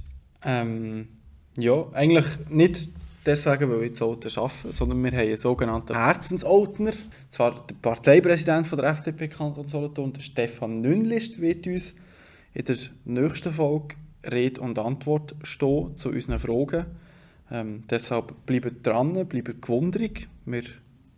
ähm, 0.45 1.09
ja 1.57 1.87
eigentlich 1.93 2.27
nicht 2.49 2.89
deswegen, 3.25 3.71
weil 3.71 3.85
ich 3.85 3.93
das 3.93 4.03
Auto 4.03 4.29
arbeite, 4.41 4.73
sondern 4.73 5.05
wir 5.05 5.13
haben 5.13 5.19
einen 5.21 5.37
sogenannten 5.37 5.95
Herzensoldner. 5.95 6.93
Zwar 7.31 7.67
der 7.67 7.77
Parteipräsident 7.81 8.67
von 8.67 8.79
der 8.79 8.91
FDP 8.91 9.29
Kanton 9.29 9.69
Solothurn, 9.69 10.13
der 10.13 10.23
Stefan 10.23 10.81
Nünlist, 10.81 11.41
wird 11.41 11.69
uns 11.69 11.95
in 12.53 12.65
der 12.65 12.77
nächsten 13.05 13.53
Folge 13.53 13.95
Rede 14.25 14.61
und 14.61 14.79
Antwort 14.79 15.35
stehen 15.43 15.97
zu 15.97 16.11
unseren 16.11 16.39
Fragen. 16.39 16.87
Ähm, 17.51 17.85
deshalb 17.91 18.47
bleibt 18.47 18.87
dran, 18.87 19.27
bleibt 19.27 19.63
gewundrig. 19.63 20.29
Wir 20.45 20.63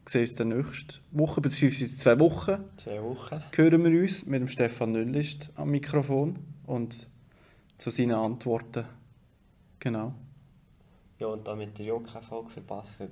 sehen 0.07 0.23
uns 0.23 0.35
dann 0.35 0.49
nächste 0.49 0.95
Woche, 1.11 1.41
beziehungsweise 1.41 1.85
in 1.91 1.99
zwei 1.99 2.19
Wochen 2.21 2.65
Zwei 2.77 3.03
Wochen. 3.03 3.43
hören 3.55 3.85
wir 3.85 4.03
uns 4.03 4.27
mit 4.27 4.41
dem 4.41 4.49
Stefan 4.49 4.93
Nüllist 4.93 5.51
am 5.57 5.71
Mikrofon 5.71 6.39
und 6.67 7.09
zu 7.79 7.91
seinen 7.91 8.13
Antworten. 8.13 8.85
Genau. 9.79 10.15
Ja, 11.19 11.27
und 11.29 11.47
damit 11.47 11.79
ihr 11.79 11.87
ja 11.87 11.99
keine 11.99 12.25
Folge 12.25 12.51
verpasst, 12.51 13.03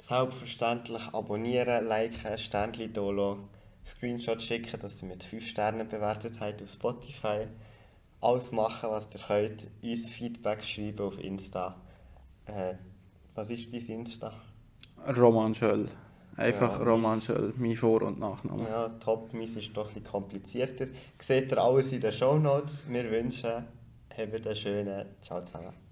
selbstverständlich 0.00 1.02
abonnieren, 1.12 1.86
liken, 1.86 2.38
Sternchen 2.38 2.92
da 2.92 3.10
lassen, 3.10 3.44
Screenshot 3.84 4.42
schicken, 4.42 4.78
dass 4.80 5.02
ihr 5.02 5.08
mit 5.08 5.22
5 5.22 5.46
Sternen 5.46 5.88
bewertet 5.88 6.40
habt 6.40 6.62
auf 6.62 6.70
Spotify. 6.70 7.46
Alles 8.20 8.50
machen, 8.52 8.90
was 8.90 9.08
ihr 9.14 9.20
könnt. 9.20 9.68
Uns 9.82 10.08
Feedback 10.10 10.64
schreiben 10.64 11.00
auf 11.00 11.18
Insta. 11.18 11.76
Äh, 12.46 12.74
was 13.34 13.50
ist 13.50 13.72
dein 13.72 13.80
Insta? 13.80 14.32
Roman 15.16 15.54
Schöll. 15.54 15.88
Einfach 16.36 16.78
Ja, 16.78 16.84
Roman 16.84 17.20
Schöll, 17.20 17.52
mein 17.56 17.76
Vor- 17.76 18.02
und 18.02 18.18
Nachname. 18.18 18.64
Ja, 18.68 18.88
top, 19.00 19.32
meins 19.32 19.56
ist 19.56 19.76
doch 19.76 19.94
ein 19.94 20.04
komplizierter. 20.04 20.86
Seht 21.20 21.52
ihr 21.52 21.58
alles 21.58 21.92
in 21.92 22.00
den 22.00 22.12
Shownotes. 22.12 22.86
Wir 22.88 23.10
wünschen, 23.10 23.50
habt 24.16 24.46
einen 24.46 24.56
schönen 24.56 25.06
Ciao 25.22 25.44
zusammen. 25.44 25.87